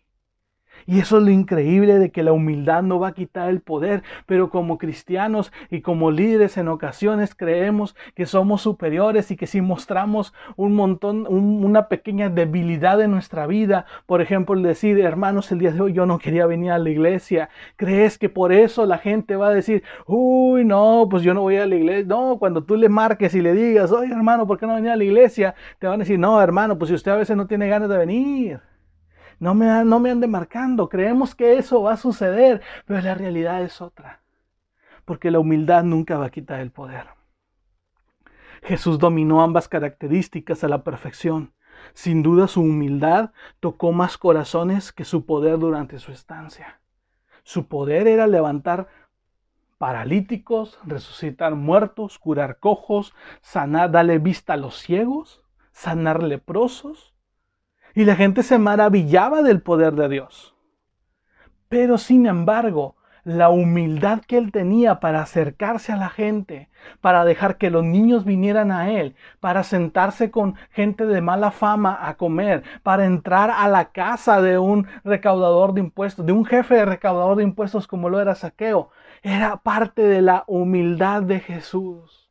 [0.87, 4.03] Y eso es lo increíble de que la humildad no va a quitar el poder,
[4.25, 9.61] pero como cristianos y como líderes en ocasiones creemos que somos superiores y que si
[9.61, 15.59] mostramos un montón, una pequeña debilidad en nuestra vida, por ejemplo, el decir, hermanos, el
[15.59, 18.97] día de hoy yo no quería venir a la iglesia, ¿crees que por eso la
[18.99, 22.05] gente va a decir, uy, no, pues yo no voy a la iglesia?
[22.07, 24.97] No, cuando tú le marques y le digas, oye hermano, ¿por qué no venía a
[24.97, 25.55] la iglesia?
[25.79, 27.97] Te van a decir, no, hermano, pues si usted a veces no tiene ganas de
[27.97, 28.74] venir.
[29.39, 30.89] No me, no me ande marcando.
[30.89, 34.21] Creemos que eso va a suceder, pero la realidad es otra.
[35.05, 37.07] Porque la humildad nunca va a quitar el poder.
[38.63, 41.53] Jesús dominó ambas características a la perfección.
[41.93, 46.81] Sin duda su humildad tocó más corazones que su poder durante su estancia.
[47.43, 48.87] Su poder era levantar
[49.77, 57.14] paralíticos, resucitar muertos, curar cojos, sanar, darle vista a los ciegos, sanar leprosos,
[57.95, 60.55] y la gente se maravillaba del poder de Dios.
[61.69, 66.69] Pero sin embargo, la humildad que él tenía para acercarse a la gente,
[67.01, 71.97] para dejar que los niños vinieran a él, para sentarse con gente de mala fama
[72.07, 76.75] a comer, para entrar a la casa de un recaudador de impuestos, de un jefe
[76.75, 78.91] de recaudador de impuestos como lo era Saqueo,
[79.23, 82.24] era parte de la humildad de Jesús.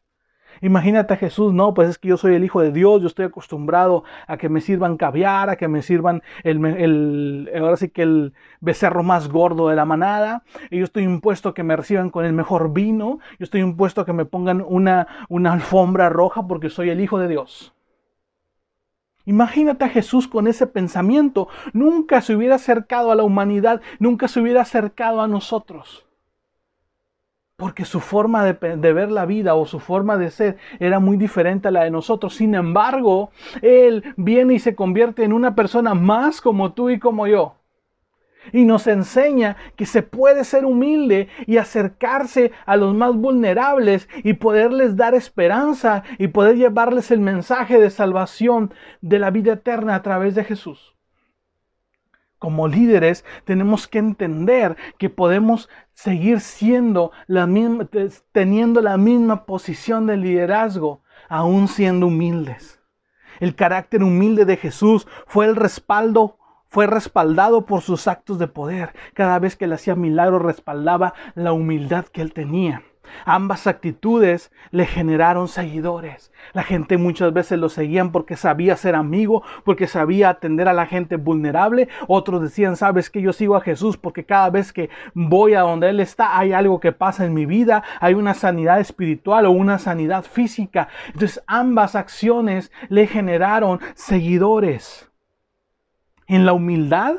[0.65, 3.27] Imagínate a Jesús, no, pues es que yo soy el Hijo de Dios, yo estoy
[3.27, 8.01] acostumbrado a que me sirvan caviar, a que me sirvan el, el, ahora sí que
[8.01, 12.09] el becerro más gordo de la manada, y yo estoy impuesto a que me reciban
[12.09, 16.47] con el mejor vino, yo estoy impuesto a que me pongan una, una alfombra roja
[16.47, 17.75] porque soy el Hijo de Dios.
[19.27, 24.41] Imagínate a Jesús con ese pensamiento, nunca se hubiera acercado a la humanidad, nunca se
[24.41, 26.07] hubiera acercado a nosotros
[27.57, 31.69] porque su forma de, ver la vida o su forma de ser era muy diferente
[31.69, 32.35] a la de nosotros.
[32.35, 33.31] Sin embargo,
[33.63, 37.57] Él viene y se convierte en una persona más como tú y como yo.
[38.53, 44.35] Y nos enseña que se puede ser humilde y acercarse a los más vulnerables y
[44.35, 50.03] poderles dar esperanza y poder llevarles el mensaje de salvación de la vida eterna a
[50.03, 50.94] través de Jesús
[52.45, 57.89] como líderes tenemos que entender que podemos seguir siendo la misma,
[58.33, 62.83] teniendo la misma posición de liderazgo, aún siendo humildes.
[63.41, 66.37] El carácter humilde de Jesús fue el respaldo
[66.69, 68.93] fue respaldado por sus actos de poder.
[69.15, 72.83] Cada vez que le hacía milagros respaldaba la humildad que él tenía.
[73.25, 76.33] Ambas actitudes le generaron seguidores.
[76.53, 80.87] La gente muchas veces lo seguían porque sabía ser amigo, porque sabía atender a la
[80.87, 81.89] gente vulnerable.
[82.09, 85.91] Otros decían, sabes que yo sigo a Jesús porque cada vez que voy a donde
[85.91, 89.79] Él está hay algo que pasa en mi vida, hay una sanidad espiritual o una
[89.79, 90.89] sanidad física.
[91.07, 95.11] Entonces ambas acciones le generaron seguidores.
[96.27, 97.17] En la humildad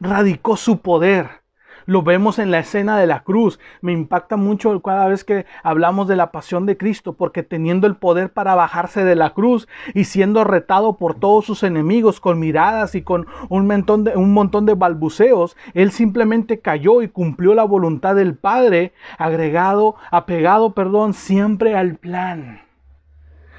[0.00, 1.43] radicó su poder.
[1.86, 3.58] Lo vemos en la escena de la cruz.
[3.80, 7.96] Me impacta mucho cada vez que hablamos de la pasión de Cristo, porque teniendo el
[7.96, 12.94] poder para bajarse de la cruz y siendo retado por todos sus enemigos con miradas
[12.94, 17.64] y con un montón de, un montón de balbuceos, Él simplemente cayó y cumplió la
[17.64, 22.62] voluntad del Padre, agregado, apegado, perdón, siempre al plan.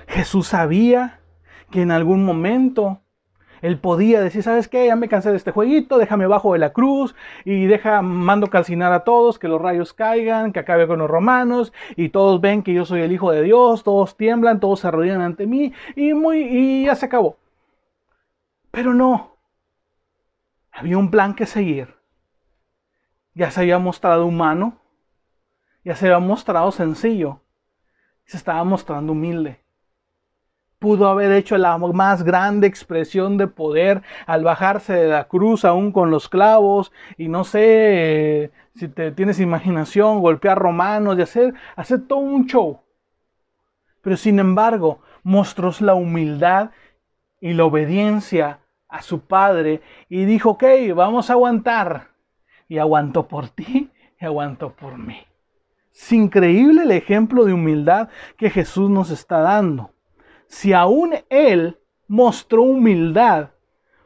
[0.08, 1.20] Jesús sabía
[1.72, 3.02] que en algún momento
[3.62, 4.88] él podía decir, ¿sabes qué?
[4.88, 8.94] Ya me cansé de este jueguito, déjame bajo de la cruz y deja, mando calcinar
[8.94, 12.74] a todos, que los rayos caigan, que acabe con los romanos y todos ven que
[12.74, 16.40] yo soy el Hijo de Dios, todos tiemblan, todos se arrodillan ante mí y, muy,
[16.44, 17.38] y ya se acabó.
[18.72, 19.38] Pero no,
[20.72, 21.96] había un plan que seguir.
[23.34, 24.78] Ya se había mostrado humano,
[25.84, 27.42] ya se había mostrado sencillo,
[28.26, 29.65] se estaba mostrando humilde
[30.80, 35.92] pudo haber hecho la más grande expresión de poder al bajarse de la cruz aún
[35.92, 42.08] con los clavos y no sé si te tienes imaginación, golpear romanos y hacer, hacer
[42.08, 42.82] todo un show.
[44.02, 46.72] Pero sin embargo, mostró la humildad
[47.42, 50.64] y la obediencia a su padre y dijo, ok,
[50.94, 52.10] vamos a aguantar.
[52.68, 55.18] Y aguantó por ti y aguantó por mí.
[55.94, 59.95] Es increíble el ejemplo de humildad que Jesús nos está dando.
[60.48, 63.50] Si aún Él mostró humildad,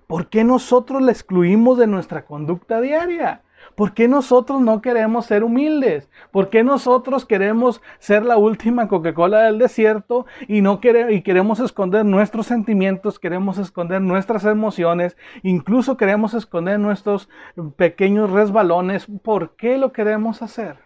[0.08, 3.44] ¿por qué nosotros la excluimos de nuestra conducta diaria?
[3.76, 6.10] ¿Por qué nosotros no queremos ser humildes?
[6.32, 10.80] ¿Por qué nosotros queremos ser la última Coca-Cola del desierto y no
[11.10, 17.30] y queremos esconder nuestros sentimientos, queremos esconder nuestras emociones, incluso queremos esconder nuestros
[17.76, 19.08] pequeños resbalones?
[19.24, 20.78] ¿Por qué lo queremos hacer?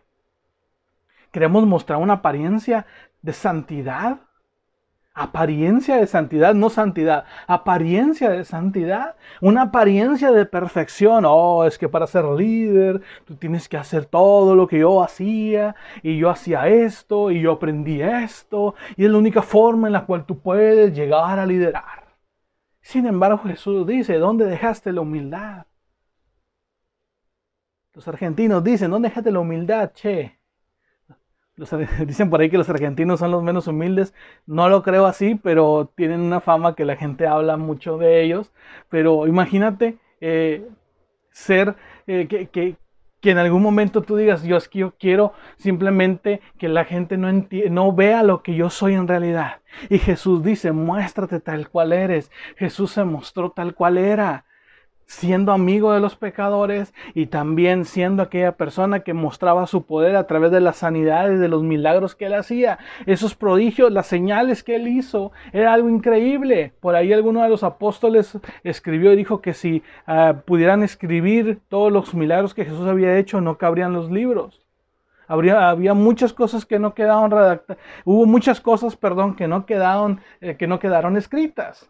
[1.31, 2.85] ¿Queremos mostrar una apariencia
[3.21, 4.19] de santidad?
[5.15, 11.23] Apariencia de santidad, no santidad, apariencia de santidad, una apariencia de perfección.
[11.27, 15.75] Oh, es que para ser líder tú tienes que hacer todo lo que yo hacía
[16.01, 20.05] y yo hacía esto y yo aprendí esto y es la única forma en la
[20.05, 22.03] cual tú puedes llegar a liderar.
[22.81, 25.65] Sin embargo, Jesús dice, ¿dónde dejaste la humildad?
[27.93, 30.39] Los argentinos dicen, ¿dónde dejaste la humildad, che?
[32.05, 34.13] dicen por ahí que los argentinos son los menos humildes.
[34.45, 38.51] No lo creo así, pero tienen una fama que la gente habla mucho de ellos.
[38.89, 40.67] Pero imagínate eh,
[41.31, 41.75] ser
[42.07, 42.77] eh, que, que,
[43.23, 47.31] en algún momento tú digas, yo es que yo quiero simplemente que la gente no,
[47.69, 49.61] no vea lo que yo soy en realidad.
[49.89, 52.31] Y Jesús dice, muéstrate tal cual eres.
[52.57, 54.45] Jesús se mostró tal cual era
[55.05, 60.27] siendo amigo de los pecadores y también siendo aquella persona que mostraba su poder a
[60.27, 62.79] través de las sanidades, de los milagros que él hacía.
[63.05, 66.73] Esos prodigios, las señales que él hizo, era algo increíble.
[66.79, 71.91] Por ahí alguno de los apóstoles escribió y dijo que si ah, pudieran escribir todos
[71.91, 74.63] los milagros que Jesús había hecho, no cabrían los libros.
[75.27, 80.19] Habría, había muchas cosas que no quedaron redactadas, hubo muchas cosas, perdón, que no quedaron,
[80.41, 81.89] eh, que no quedaron escritas.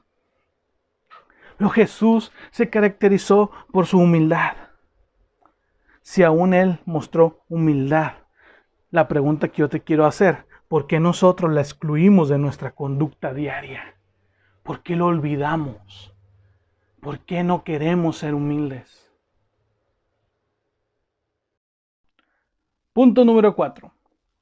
[1.58, 4.54] Pero Jesús se caracterizó por su humildad.
[6.02, 8.14] Si aún Él mostró humildad,
[8.92, 13.34] la pregunta que yo te quiero hacer, ¿por qué nosotros la excluimos de nuestra conducta
[13.34, 13.96] diaria?
[14.64, 16.14] ¿Por qué lo olvidamos?
[17.02, 19.12] ¿Por qué no queremos ser humildes?
[22.94, 23.92] Punto número 4.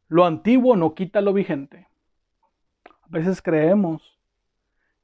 [0.10, 1.88] Lo antiguo no quita lo vigente.
[2.86, 4.20] A veces creemos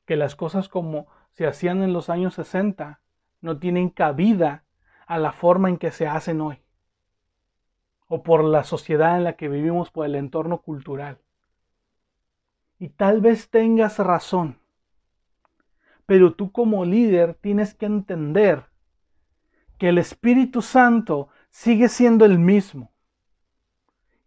[0.06, 1.08] que las cosas como
[1.38, 3.00] se hacían en los años 60
[3.42, 4.64] no tienen cabida
[5.06, 6.58] a la forma en que se hacen hoy,
[8.08, 11.20] o por la sociedad en la que vivimos, por el entorno cultural.
[12.80, 14.58] Y tal vez tengas razón,
[16.08, 18.66] pero tú como líder tienes que entender
[19.78, 22.92] que el Espíritu Santo sigue siendo el mismo,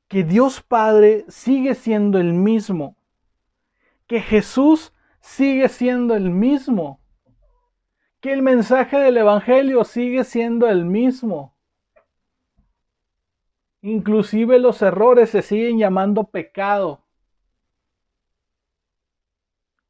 [0.07, 2.95] que Dios Padre sigue siendo el mismo,
[4.07, 7.00] que Jesús sigue siendo el mismo
[8.21, 11.55] que el mensaje del Evangelio sigue siendo el mismo.
[13.83, 17.03] Inclusive los errores se siguen llamando pecado.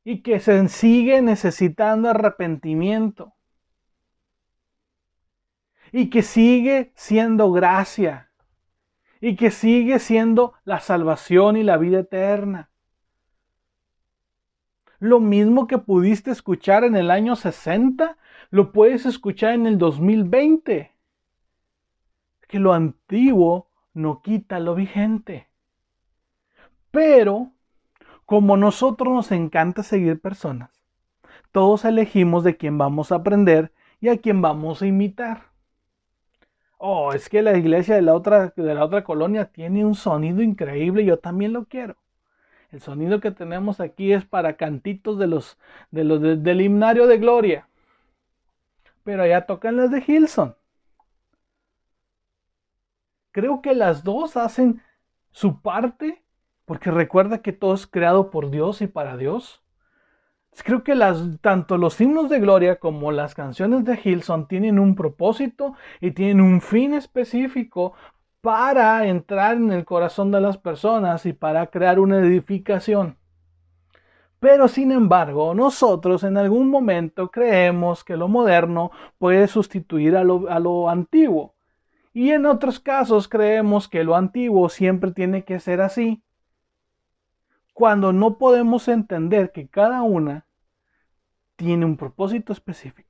[0.05, 3.35] Y que se sigue necesitando arrepentimiento.
[5.93, 8.31] Y que sigue siendo gracia.
[9.21, 12.71] Y que sigue siendo la salvación y la vida eterna.
[15.01, 18.19] Lo mismo que pudiste escuchar en el año 60,
[18.51, 20.93] lo puedes escuchar en el 2020.
[22.49, 25.49] Que lo antiguo no quita lo vigente.
[26.91, 27.53] Pero,
[28.27, 30.71] como nosotros nos encanta seguir personas,
[31.53, 35.51] todos elegimos de quién vamos a aprender y a quién vamos a imitar.
[36.79, 40.43] Oh, es que la iglesia de la otra, de la otra colonia tiene un sonido
[40.43, 41.97] increíble, yo también lo quiero.
[42.71, 45.59] El sonido que tenemos aquí es para cantitos de los,
[45.91, 47.69] de los del himnario de gloria.
[49.05, 50.57] Pero allá tocan las de Hilson.
[53.33, 54.83] Creo que las dos hacen
[55.31, 56.25] su parte,
[56.65, 59.63] porque recuerda que todo es creado por Dios y para Dios.
[60.65, 64.97] Creo que las, tanto los himnos de gloria como las canciones de Hilson tienen un
[64.97, 67.95] propósito y tienen un fin específico
[68.41, 73.20] para entrar en el corazón de las personas y para crear una edificación.
[74.41, 80.89] Pero sin embargo, nosotros en algún momento creemos que lo moderno puede sustituir a lo,
[80.89, 81.55] antiguo.
[82.15, 86.23] Y en otros casos creemos que lo antiguo siempre tiene que ser así.
[87.75, 90.47] Cuando no podemos entender que cada una
[91.57, 93.10] tiene un propósito específico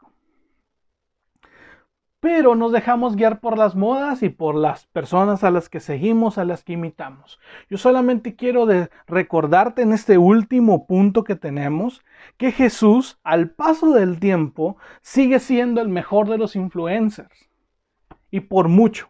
[2.21, 6.37] pero nos dejamos guiar por las modas y por las personas a las que seguimos,
[6.37, 7.41] a las que imitamos.
[7.71, 8.67] Yo solamente quiero
[9.07, 12.03] recordarte en este último punto que tenemos
[12.37, 17.49] que Jesús, al paso del tiempo, sigue siendo el mejor de los influencers.
[18.31, 19.09] Y por mucho.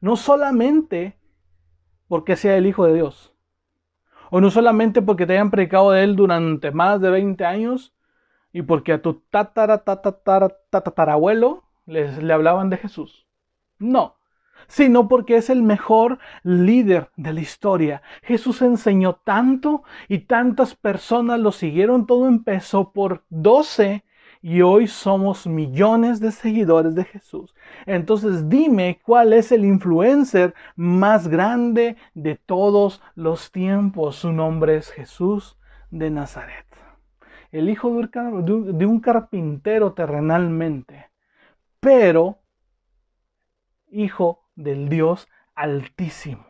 [0.00, 1.18] No solamente
[2.06, 3.34] porque sea el Hijo de Dios,
[4.30, 7.94] O no solamente porque te hayan predicado de Él durante más de 20 años
[8.52, 13.26] y porque a tu tatara, tatara, tatarabuelo les, le hablaban de Jesús.
[13.78, 14.16] No,
[14.68, 18.02] sino porque es el mejor líder de la historia.
[18.22, 22.06] Jesús enseñó tanto y tantas personas lo siguieron.
[22.06, 24.04] Todo empezó por 12
[24.42, 27.54] y hoy somos millones de seguidores de Jesús.
[27.86, 34.16] Entonces dime cuál es el influencer más grande de todos los tiempos.
[34.16, 35.56] Su nombre es Jesús
[35.90, 36.66] de Nazaret.
[37.52, 41.06] El hijo de un carpintero terrenalmente,
[41.84, 42.38] pero
[43.90, 46.46] hijo del Dios altísimo,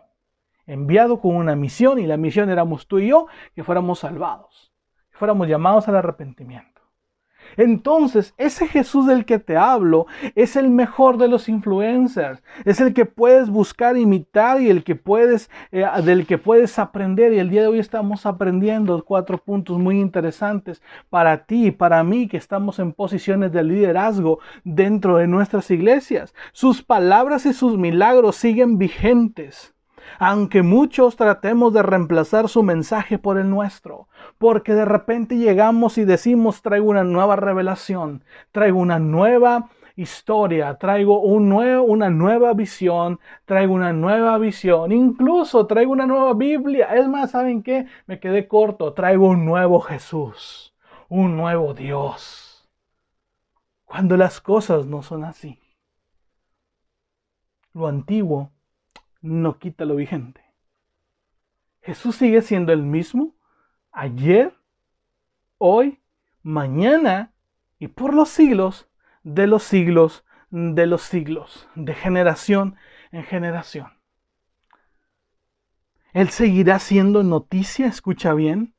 [0.64, 4.72] enviado con una misión y la misión éramos tú y yo, que fuéramos salvados,
[5.11, 6.74] que fuéramos llamados al arrepentimiento.
[7.57, 12.95] Entonces, ese Jesús del que te hablo es el mejor de los influencers, es el
[12.95, 17.33] que puedes buscar imitar y el que puedes, eh, del que puedes aprender.
[17.33, 22.03] Y el día de hoy estamos aprendiendo cuatro puntos muy interesantes para ti y para
[22.05, 26.35] mí que estamos en posiciones de liderazgo dentro de nuestras iglesias.
[26.53, 29.74] Sus palabras y sus milagros siguen vigentes
[30.19, 36.05] aunque muchos tratemos de reemplazar su mensaje por el nuestro, porque de repente llegamos y
[36.05, 43.21] decimos traigo una nueva revelación, traigo una nueva historia, traigo un nuevo, una nueva visión,
[43.45, 46.95] traigo una nueva visión, incluso traigo una nueva Biblia.
[46.95, 47.87] Es más, ¿saben qué?
[48.07, 50.75] Me quedé corto, traigo un nuevo Jesús,
[51.09, 52.69] un nuevo Dios.
[53.85, 55.61] Cuando las cosas no son así.
[57.73, 58.54] Lo antiguo
[59.25, 60.43] no quita lo vigente.
[61.81, 63.35] Jesús sigue siendo el mismo
[63.91, 64.55] ayer,
[65.57, 66.01] hoy,
[66.43, 67.33] mañana
[67.79, 68.89] y por los siglos
[69.22, 72.77] de los siglos de los siglos, de generación
[73.11, 73.89] en generación.
[76.12, 78.75] Él seguirá siendo noticia, escucha bien,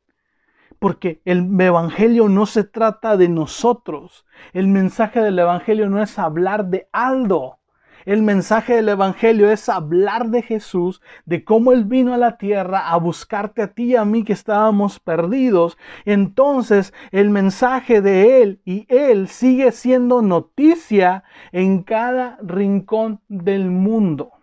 [0.79, 4.25] porque el Evangelio no se trata de nosotros.
[4.53, 7.59] El mensaje del Evangelio no es hablar de Aldo.
[8.05, 12.91] El mensaje del Evangelio es hablar de Jesús, de cómo Él vino a la tierra
[12.91, 15.75] a buscarte a ti y a mí que estábamos perdidos.
[16.05, 24.33] Entonces el mensaje de Él y Él sigue siendo noticia en cada rincón del mundo.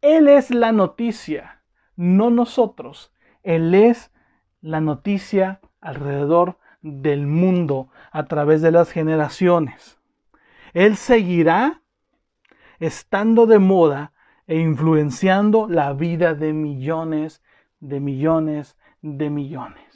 [0.00, 1.62] Él es la noticia,
[1.94, 3.12] no nosotros.
[3.44, 4.10] Él es
[4.60, 10.00] la noticia alrededor del mundo a través de las generaciones.
[10.74, 11.82] Él seguirá
[12.80, 14.12] estando de moda
[14.46, 17.42] e influenciando la vida de millones,
[17.80, 19.86] de millones, de millones.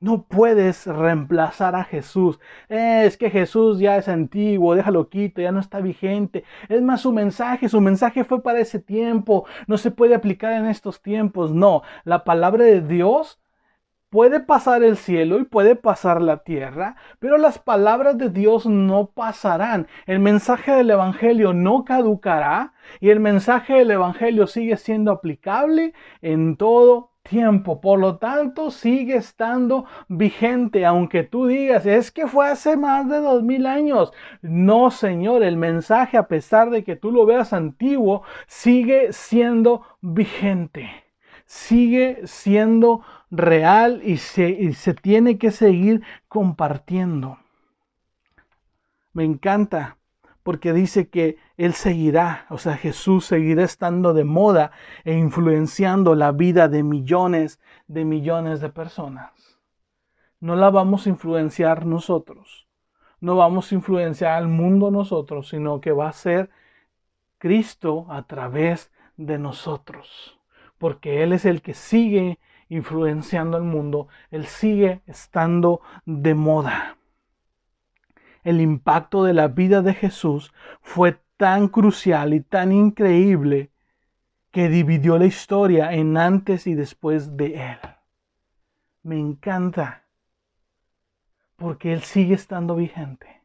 [0.00, 2.38] No puedes reemplazar a Jesús.
[2.68, 6.44] es que Jesús ya es antiguo, déjalo quito, ya no está vigente.
[6.68, 10.66] Es más su mensaje, su mensaje fue para ese tiempo, no se puede aplicar en
[10.66, 11.52] estos tiempos.
[11.52, 13.40] No, la palabra de Dios
[14.10, 19.10] Puede pasar el cielo y puede pasar la tierra, pero las palabras de Dios no
[19.10, 19.86] pasarán.
[20.06, 25.92] El mensaje del Evangelio no caducará y el mensaje del Evangelio sigue siendo aplicable
[26.22, 27.82] en todo tiempo.
[27.82, 33.18] Por lo tanto, sigue estando vigente, aunque tú digas, es que fue hace más de
[33.18, 34.14] dos mil años.
[34.40, 41.07] No, Señor, el mensaje, a pesar de que tú lo veas antiguo, sigue siendo vigente.
[41.48, 47.38] Sigue siendo real y se, se tiene que seguir compartiendo.
[49.14, 49.96] Me encanta
[50.42, 54.72] porque dice que Él seguirá, o sea, Jesús seguirá estando de moda
[55.04, 59.32] e influenciando la vida de millones de millones de personas.
[60.40, 62.68] No la vamos a influenciar nosotros,
[63.20, 66.50] no vamos a influenciar al mundo nosotros, sino que va a ser
[67.38, 70.37] Cristo a través de nosotros,
[70.78, 76.96] porque Él es el que sigue influenciando al mundo, Él sigue estando de moda.
[78.44, 83.70] El impacto de la vida de Jesús fue tan crucial y tan increíble
[84.50, 87.78] que dividió la historia en antes y después de Él.
[89.02, 90.04] Me encanta
[91.56, 93.42] porque Él sigue estando vigente.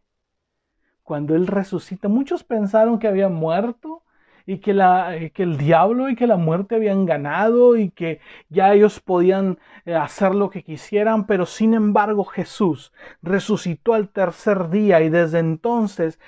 [1.04, 4.03] Cuando Él resucita, muchos pensaron que había muerto
[4.46, 8.20] y que, la, que el diablo y que la muerte habían ganado y que
[8.50, 12.92] ya ellos podían eh, hacer lo que quisieran, pero sin embargo Jesús
[13.22, 16.20] resucitó al tercer día y desde entonces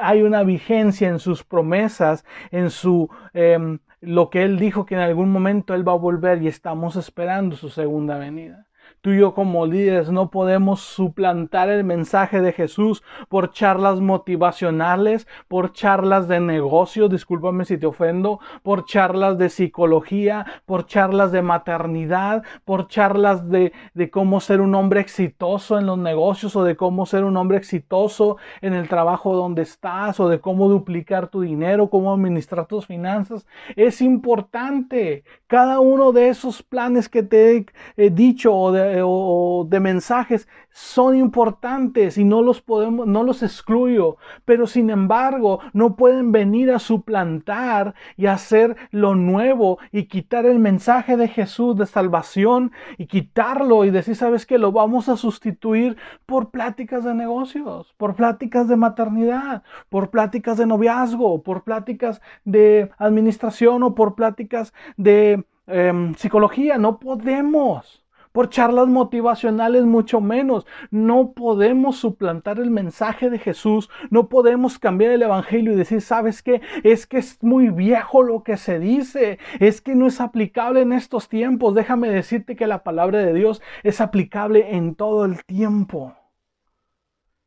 [0.00, 3.08] hay una vigencia en sus promesas, en su...
[3.34, 6.96] Em, lo que él dijo que en algún momento él va a volver y estamos
[6.96, 8.66] esperando su segunda venida.
[9.06, 15.28] Tú y yo como líderes no podemos suplantar el mensaje de Jesús por charlas motivacionales,
[15.46, 21.40] por charlas de negocio, discúlpame si te ofendo, por charlas de psicología, por charlas de
[21.40, 26.74] maternidad, por charlas de, de cómo ser un hombre exitoso en los negocios o de
[26.74, 31.42] cómo ser un hombre exitoso en el trabajo donde estás o de cómo duplicar tu
[31.42, 33.46] dinero, cómo administrar tus finanzas.
[33.76, 35.22] Es importante.
[35.46, 37.64] Cada uno de esos planes que te
[37.96, 44.16] he dicho o de, de mensajes son importantes y no los podemos, no los excluyo,
[44.44, 50.58] pero sin embargo no pueden venir a suplantar y hacer lo nuevo y quitar el
[50.58, 55.96] mensaje de Jesús de salvación y quitarlo y decir, sabes que lo vamos a sustituir
[56.26, 62.90] por pláticas de negocios, por pláticas de maternidad, por pláticas de noviazgo, por pláticas de
[62.98, 66.78] administración o por pláticas de em, psicología.
[66.78, 68.05] No podemos
[68.36, 70.66] por charlas motivacionales mucho menos.
[70.90, 76.42] No podemos suplantar el mensaje de Jesús, no podemos cambiar el Evangelio y decir, ¿sabes
[76.42, 76.60] qué?
[76.84, 80.92] Es que es muy viejo lo que se dice, es que no es aplicable en
[80.92, 81.74] estos tiempos.
[81.74, 86.14] Déjame decirte que la palabra de Dios es aplicable en todo el tiempo.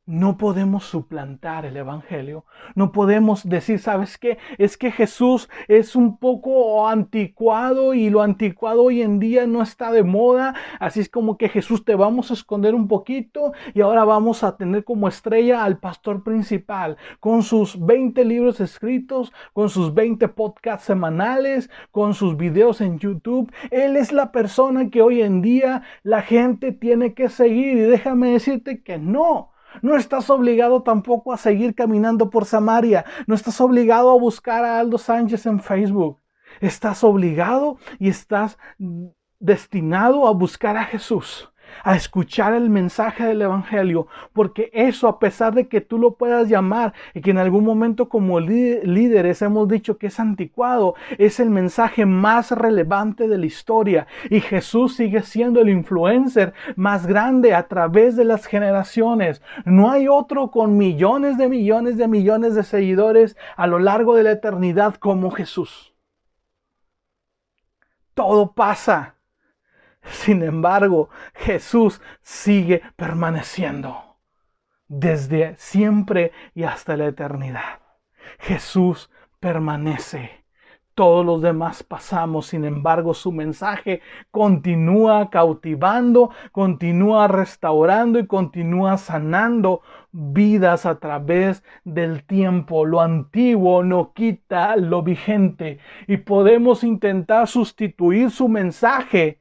[0.10, 2.43] No podemos suplantar el Evangelio.
[2.74, 4.39] No podemos decir, ¿sabes qué?
[4.57, 9.91] Es que Jesús es un poco anticuado y lo anticuado hoy en día no está
[9.91, 10.55] de moda.
[10.80, 14.57] Así es como que Jesús te vamos a esconder un poquito y ahora vamos a
[14.57, 20.88] tener como estrella al pastor principal con sus 20 libros escritos, con sus 20 podcasts
[20.88, 23.53] semanales, con sus videos en YouTube.
[23.70, 28.32] Él es la persona que hoy en día la gente tiene que seguir y déjame
[28.32, 29.51] decirte que no.
[29.82, 33.05] No estás obligado tampoco a seguir caminando por Samaria.
[33.28, 36.20] No estás obligado a buscar a Aldo Sánchez en Facebook.
[36.61, 38.57] Estás obligado y estás
[39.39, 41.49] destinado a buscar a Jesús
[41.84, 46.49] a escuchar el mensaje del Evangelio, porque eso, a pesar de que tú lo puedas
[46.49, 51.49] llamar y que en algún momento como líderes hemos dicho que es anticuado, es el
[51.49, 57.67] mensaje más relevante de la historia y Jesús sigue siendo el influencer más grande a
[57.67, 59.41] través de las generaciones.
[59.65, 64.24] No hay otro con millones de millones de millones de seguidores a lo largo de
[64.24, 65.93] la eternidad como Jesús.
[68.13, 69.18] Todo pasa
[70.12, 74.10] sin embargo, Jesús sigue permaneciendo
[74.89, 77.80] desde siempre y hasta la eternidad.
[78.39, 80.32] Jesús permanece.
[80.95, 84.01] Todos los demás pasamos, sin embargo, su mensaje
[84.32, 89.82] continúa cautivando, continúa restaurando y continúa sanando
[90.12, 92.86] vidas a través del tiempo.
[92.86, 99.39] Lo antiguo no quita lo vigente y podemos intentar sustituir su mensaje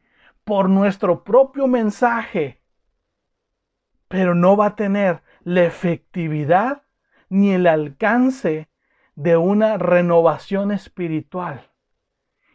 [0.49, 2.63] por nuestro propio mensaje,
[4.09, 6.85] pero no va a tener la efectividad
[7.29, 8.71] ni el alcance
[9.15, 11.71] de una renovación espiritual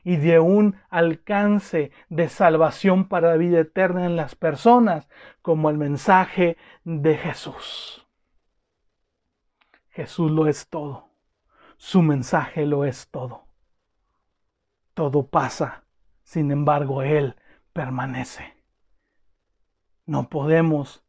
[0.03, 5.07] y de un alcance de salvación para la vida eterna en las personas
[5.43, 8.07] como el mensaje de Jesús.
[9.91, 11.09] Jesús lo es todo.
[11.77, 13.43] Su mensaje lo es todo.
[14.95, 15.83] Todo pasa.
[16.23, 17.35] Sin embargo, Él
[17.73, 18.63] permanece.
[20.05, 21.03] No podemos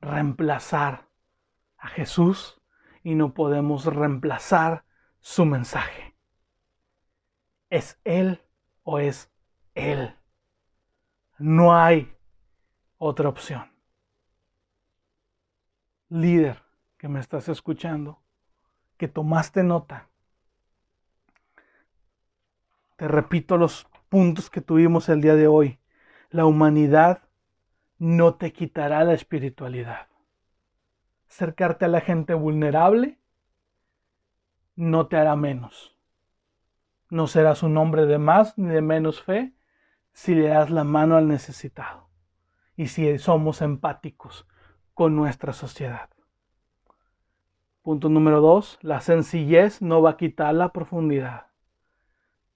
[0.00, 1.08] reemplazar
[1.76, 2.60] a Jesús
[3.02, 4.84] y no podemos reemplazar
[5.20, 6.14] su mensaje.
[7.70, 8.42] ¿Es Él
[8.82, 9.30] o es
[9.74, 10.16] Él?
[11.38, 12.16] No hay
[12.98, 13.70] otra opción.
[16.08, 16.62] Líder
[16.96, 18.22] que me estás escuchando,
[18.96, 20.08] que tomaste nota.
[22.96, 25.80] Te repito los puntos que tuvimos el día de hoy.
[26.30, 27.24] La humanidad
[27.98, 30.06] no te quitará la espiritualidad.
[31.28, 33.18] Acercarte a la gente vulnerable
[34.76, 35.96] no te hará menos.
[37.10, 39.52] No serás un hombre de más ni de menos fe
[40.12, 42.08] si le das la mano al necesitado
[42.76, 44.46] y si somos empáticos
[44.94, 46.08] con nuestra sociedad.
[47.82, 51.46] Punto número dos, la sencillez no va a quitar la profundidad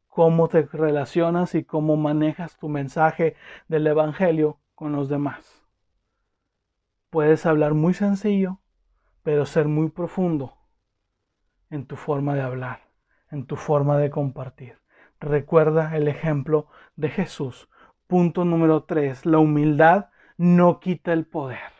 [0.09, 3.37] cómo te relacionas y cómo manejas tu mensaje
[3.69, 5.65] del Evangelio con los demás.
[7.11, 8.61] Puedes hablar muy sencillo,
[9.23, 10.55] pero ser muy profundo
[11.71, 12.81] en tu forma de hablar,
[13.31, 14.79] en tu forma de compartir.
[15.21, 17.69] Recuerda el ejemplo de Jesús.
[18.07, 21.73] Punto número tres, la humildad no quita el poder.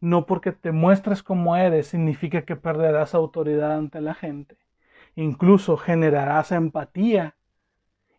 [0.00, 4.56] No porque te muestres como eres significa que perderás autoridad ante la gente.
[5.14, 7.35] Incluso generarás empatía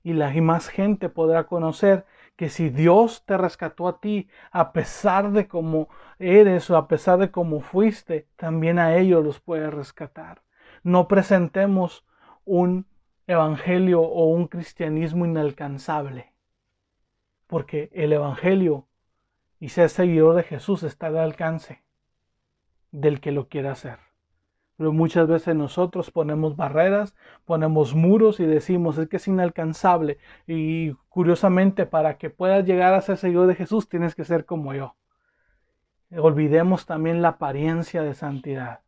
[0.07, 2.05] y la más gente podrá conocer
[2.37, 7.19] que si Dios te rescató a ti, a pesar de cómo eres o a pesar
[7.19, 10.43] de cómo fuiste, también a ellos los puede rescatar.
[10.81, 12.05] No presentemos
[12.45, 12.85] un
[13.27, 16.31] evangelio o un cristianismo inalcanzable,
[17.45, 18.87] porque el evangelio
[19.59, 21.83] y ser seguidor de Jesús está al alcance
[22.91, 24.06] del que lo quiera hacer.
[24.77, 27.15] Pero muchas veces nosotros ponemos barreras,
[27.45, 30.19] ponemos muros y decimos es que es inalcanzable.
[30.45, 34.73] Y curiosamente, para que puedas llegar a ser seguidor de Jesús, tienes que ser como
[34.73, 34.95] yo.
[36.15, 38.81] Olvidemos también la apariencia de santidad.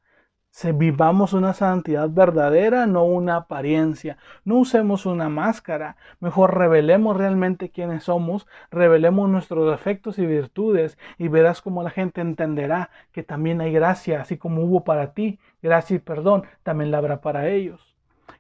[0.52, 4.18] Se vivamos una santidad verdadera, no una apariencia.
[4.46, 5.96] No usemos una máscara.
[6.20, 12.22] Mejor revelemos realmente quiénes somos, revelemos nuestros defectos y virtudes y verás cómo la gente
[12.22, 17.00] entenderá que también hay gracia, así como hubo para ti, gracia y perdón, también la
[17.00, 17.90] habrá para ellos.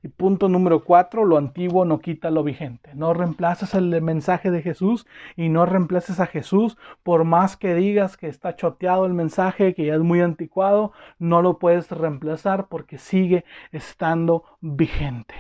[0.02, 2.92] Y punto número cuatro, lo antiguo no quita lo vigente.
[2.96, 5.06] No reemplazas el mensaje de Jesús
[5.36, 9.86] y no reemplaces a Jesús por más que digas que está choteado el mensaje, que
[9.86, 15.36] ya es muy anticuado, no lo puedes reemplazar porque sigue estando vigente.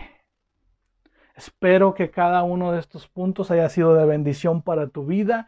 [1.35, 5.47] Espero que cada uno de estos puntos haya sido de bendición para tu vida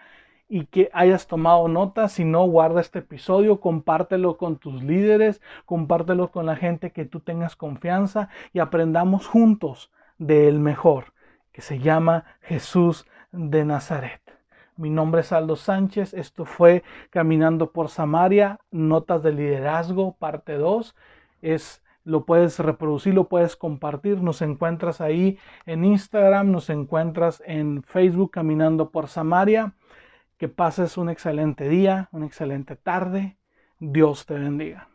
[0.52, 2.10] y que hayas tomado nota.
[2.10, 7.22] Si no, guarda este episodio, compártelo con tus líderes, compártelo con la gente que tú
[7.22, 11.14] tengas confianza y aprendamos juntos del mejor,
[11.54, 14.20] que se llama Jesús de Nazaret.
[14.76, 20.95] Mi nombre es Aldo Sánchez, esto fue Caminando por Samaria, Notas de Liderazgo, parte 2.
[21.41, 24.22] Es lo puedes reproducir, lo puedes compartir.
[24.22, 29.76] Nos encuentras ahí en Instagram, nos encuentras en Facebook Caminando por Samaria.
[30.41, 33.37] Que pases un excelente día, una excelente tarde.
[33.77, 34.89] Dios te bendiga.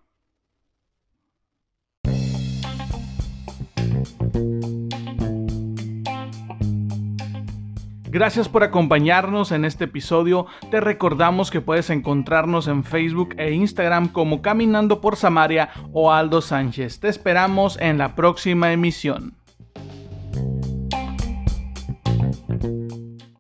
[8.11, 10.47] Gracias por acompañarnos en este episodio.
[10.73, 16.41] Te recordamos que puedes encontrarnos en Facebook e Instagram como Caminando por Samaria o Aldo
[16.41, 16.99] Sánchez.
[16.99, 19.37] Te esperamos en la próxima emisión.